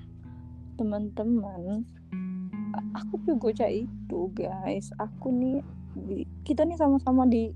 teman-teman 0.74 1.86
aku 2.94 3.14
juga 3.24 3.62
cak 3.64 3.72
itu 3.86 4.20
guys. 4.34 4.90
Aku 4.98 5.30
nih 5.30 5.62
kita 6.44 6.62
nih 6.62 6.76
sama-sama 6.76 7.24
di 7.24 7.50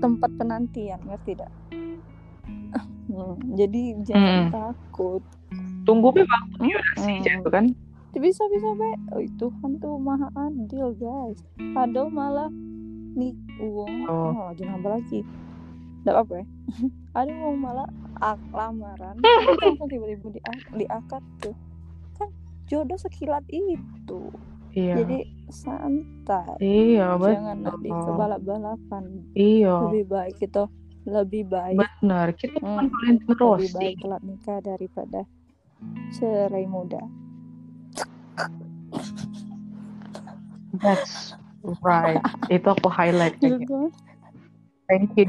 tempat 0.00 0.30
penantian 0.36 1.00
ngerti 1.04 1.36
tidak 1.36 1.50
Hmm, 3.10 3.34
jadi 3.58 3.98
jangan 4.06 4.30
Hmm. 4.30 4.50
takut. 4.54 5.22
Tunggu 5.82 6.14
be 6.14 6.22
waktunya 6.22 6.78
sih 6.94 7.18
Hmm. 7.18 7.26
gitu 7.26 7.48
kan? 7.50 7.74
Bisa 8.14 8.46
bisa 8.54 8.70
be. 8.78 8.90
Oh, 9.10 9.22
Tuhan 9.34 9.82
tuh 9.82 9.98
maha 9.98 10.30
adil 10.38 10.94
guys. 10.94 11.42
Ada 11.74 12.06
malah 12.06 12.46
nih 13.18 13.34
uang. 13.58 14.06
Oh. 14.06 14.30
oh. 14.30 14.46
lagi 14.54 14.62
nambah 14.62 14.90
lagi. 14.94 15.20
Tidak 15.26 16.16
apa 16.22 16.32
ya. 16.38 16.46
Ada 17.18 17.30
uang 17.34 17.58
malah 17.58 17.90
ak 18.22 18.38
lamaran. 18.54 19.18
Langsung 19.58 19.90
tiba-tiba 19.90 20.30
di 20.30 20.40
diakad 20.78 21.22
tuh? 21.42 21.54
Kan 22.14 22.30
jodoh 22.70 22.94
sekilat 22.94 23.42
itu 23.50 24.30
iya. 24.76 24.94
Jadi 25.02 25.18
santai. 25.50 26.54
Iya 26.62 27.18
jangan 27.18 27.56
betul. 27.58 27.66
nanti 27.66 27.88
kebalap-balapan 27.90 29.04
iya. 29.34 29.76
Lebih 29.90 30.04
baik 30.08 30.34
kita 30.38 30.62
lebih 31.08 31.42
baik. 31.48 31.76
Benar. 31.80 32.26
Kita 32.36 32.60
Hmm. 32.60 32.86
Valentino 32.86 33.32
lebih 33.34 33.40
Rossi 33.40 33.76
baik 33.76 33.94
telat 34.04 34.22
nikah 34.22 34.58
daripada 34.60 35.20
cerai 36.14 36.66
muda. 36.68 37.02
That's 40.80 41.34
right. 41.82 42.20
Itu 42.52 42.68
aku 42.72 42.88
highlight 42.88 43.40
gitu. 43.40 43.90
Thank 44.86 45.16
you. 45.16 45.26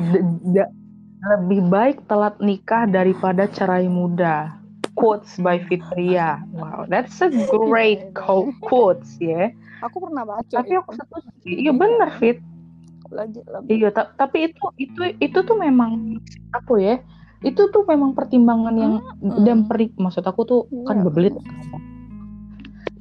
Lebih 1.21 1.62
baik 1.69 1.97
telat 2.10 2.36
nikah 2.43 2.89
daripada 2.89 3.45
cerai 3.49 3.86
muda 3.88 4.61
quotes 5.01 5.33
by 5.41 5.57
Fitria 5.65 6.37
wow 6.53 6.85
that's 6.85 7.17
a 7.25 7.29
great 7.49 8.13
quotes 8.61 9.17
ya 9.17 9.49
aku 9.81 9.97
pernah 9.97 10.23
baca 10.23 10.45
tapi 10.53 10.77
aku 10.77 10.93
setuju 10.93 11.29
sih. 11.41 11.65
iya 11.65 11.73
bener 11.73 12.13
Fit 12.21 12.37
lagi 13.11 13.41
Iya, 13.67 13.91
ta- 13.91 14.13
tapi 14.15 14.47
itu 14.47 14.63
itu 14.79 15.01
itu 15.19 15.39
tuh 15.43 15.57
memang 15.59 16.15
apa 16.55 16.73
ya? 16.79 16.95
Itu 17.43 17.67
tuh 17.67 17.83
memang 17.83 18.15
pertimbangan 18.15 18.71
yang 18.77 18.93
Mm-mm. 19.19 19.43
dan 19.43 19.67
peri 19.67 19.91
maksud 19.99 20.23
aku 20.23 20.41
tuh 20.47 20.61
kan 20.87 21.03
Iya. 21.03 21.05
bebelit. 21.11 21.35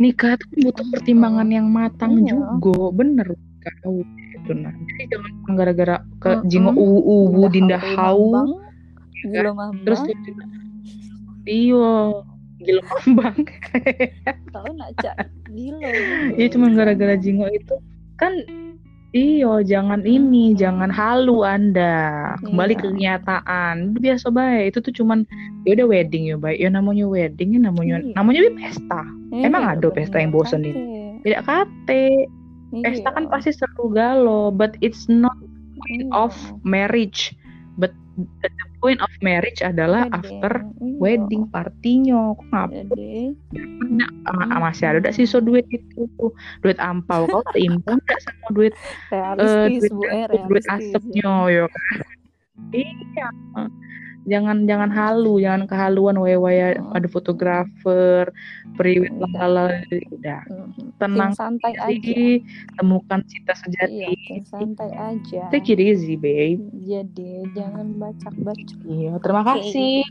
Nikah 0.03 0.35
tuh 0.35 0.49
butuh 0.67 0.87
pertimbangan 0.91 1.47
yang 1.47 1.71
matang 1.71 2.27
Iya. 2.27 2.33
juga, 2.59 2.91
bener 2.91 3.29
kau 3.85 4.03
itu 4.03 4.51
nah. 4.57 4.73
Jadi 4.73 5.03
jangan 5.15 5.53
gara-gara 5.55 5.97
ke 6.19 6.31
Mm-mm. 6.43 6.49
jingo 6.51 6.73
uwu 6.75 7.47
dinda 7.53 7.79
Hau 7.79 8.51
gila 9.21 9.53
mambang 9.53 9.85
terus 9.85 10.01
iya 11.47 11.93
gila 12.61 12.83
mambang. 12.85 13.41
tahu 14.53 14.69
nak 14.77 14.91
cak 15.01 15.17
gila 15.49 15.89
Iya 16.37 16.47
cuma 16.53 16.69
gara-gara 16.73 17.17
jingo 17.17 17.49
itu 17.49 17.75
kan 18.17 18.33
Iyo, 19.11 19.59
jangan 19.67 20.07
ini, 20.07 20.55
jangan 20.55 20.87
halu 20.87 21.43
Anda. 21.43 22.31
Kembali 22.47 22.79
Iya. 22.79 22.79
ke 22.79 22.87
kenyataan. 22.95 23.75
Itu 23.91 23.99
biasa 24.07 24.27
baik. 24.31 24.65
Itu 24.71 24.79
tuh 24.87 24.95
cuman 25.03 25.27
ya 25.67 25.75
udah 25.75 25.87
wedding 25.91 26.31
ya 26.31 26.39
baik. 26.39 26.63
Ya 26.63 26.71
namanya 26.71 27.11
wedding, 27.11 27.59
ya 27.59 27.61
namanya 27.67 28.07
Iya. 28.07 28.15
namanya 28.15 28.39
bi 28.47 28.51
pesta. 28.63 29.03
Emang 29.35 29.67
ada 29.67 29.91
pesta 29.91 30.15
yang 30.23 30.31
bosen 30.31 30.63
ini? 30.63 30.79
Tidak 31.27 31.43
kate. 31.43 32.31
Pesta 32.87 33.11
kan 33.11 33.27
pasti 33.27 33.51
seru 33.51 33.91
galau, 33.91 34.55
but 34.55 34.79
it's 34.79 35.11
not 35.11 35.35
point 35.75 36.07
Iya. 36.07 36.15
of 36.15 36.31
marriage. 36.63 37.35
But 37.83 37.91
the 38.47 38.49
point 38.81 39.01
of 39.01 39.13
marriage 39.21 39.61
adalah 39.61 40.09
after 40.11 40.65
wedding 40.81 41.47
partinya. 41.53 42.33
Kok 42.35 42.47
ngapa? 42.51 42.73
jadi 42.73 43.37
Ah, 44.25 44.57
ah, 44.57 44.59
masih 44.65 44.85
ada 44.89 44.99
gak 45.05 45.17
sisa 45.17 45.39
duit 45.39 45.65
itu? 45.69 46.09
Duit 46.65 46.79
ampau. 46.81 47.29
Kau 47.29 47.45
terimbang 47.53 48.01
gak 48.09 48.21
sama 48.25 48.49
duit 48.57 48.75
realistis 49.13 49.89
duit, 49.89 49.93
bu 49.93 50.03
eh 50.09 50.45
duit 50.49 50.65
asapnya 50.69 51.33
ya 51.53 51.65
kan? 51.69 51.99
Iya 52.71 53.29
jangan 54.25 54.69
jangan 54.69 54.89
halu 54.89 55.41
jangan 55.41 55.65
kehaluan 55.65 56.17
waya 56.17 56.37
waya 56.37 56.67
Hmm. 56.77 56.93
ada 56.93 57.07
fotografer 57.07 58.29
priwet 58.75 59.13
Udah. 59.13 59.29
lalala 59.41 59.81
udah. 60.11 60.43
Mhm. 60.45 60.93
tenang 61.01 61.33
santai 61.33 61.73
aja 61.75 61.89
jadi 61.89 62.45
temukan 62.77 63.21
cita 63.25 63.53
iya 63.53 63.57
sejati 63.57 64.05
tim 64.27 64.45
santai 64.45 64.91
aja. 64.93 65.43
Take 65.49 65.73
it 65.73 65.81
easy 65.81 66.15
babe. 66.15 66.61
Jadi 66.79 67.49
jangan 67.53 67.97
bacak-bacak. 67.97 68.79
Iya 68.85 69.17
terima 69.21 69.43
kasih. 69.43 70.05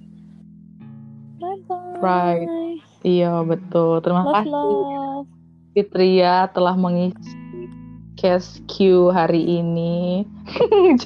Bye 1.37 1.61
bye 1.65 1.99
Right. 1.99 2.49
iya 3.01 3.43
betul. 3.43 4.01
Terima 4.01 4.23
love 4.23 4.33
kasih. 4.35 4.51
love. 4.51 5.27
Fitria 5.71 6.49
telah 6.49 6.73
mengisi 6.73 7.37
cast 8.15 8.59
Q 8.67 9.07
hari 9.07 9.39
ini. 9.61 10.27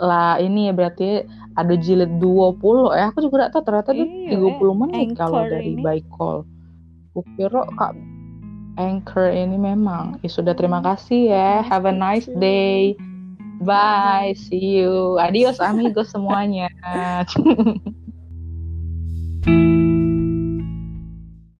lah 0.00 0.40
ini 0.40 0.66
ya 0.66 0.72
berarti 0.72 1.22
ada 1.66 1.74
jilid 1.76 2.12
20 2.18 2.96
ya. 2.96 3.04
Aku 3.12 3.18
juga 3.24 3.46
gak 3.46 3.52
tahu 3.58 3.62
ternyata 3.68 3.90
tuh 3.92 4.06
Iya, 4.06 4.36
30 4.36 4.80
menit 4.86 5.06
kalau 5.16 5.42
dari 5.44 5.76
ini. 5.76 5.82
by 5.82 6.00
call. 6.12 6.44
Kukira 7.12 7.66
Kak 7.76 7.92
Anchor 8.78 9.28
ini 9.34 9.58
memang. 9.60 10.16
Ya 10.24 10.30
sudah 10.30 10.54
terima 10.56 10.80
kasih 10.80 11.34
ya. 11.34 11.60
Have 11.66 11.84
a 11.84 11.92
nice 11.92 12.30
day. 12.38 12.96
Bye. 13.60 14.32
See 14.38 14.80
you. 14.80 15.20
Adios 15.20 15.60
amigos 15.60 16.14
semuanya. 16.14 16.70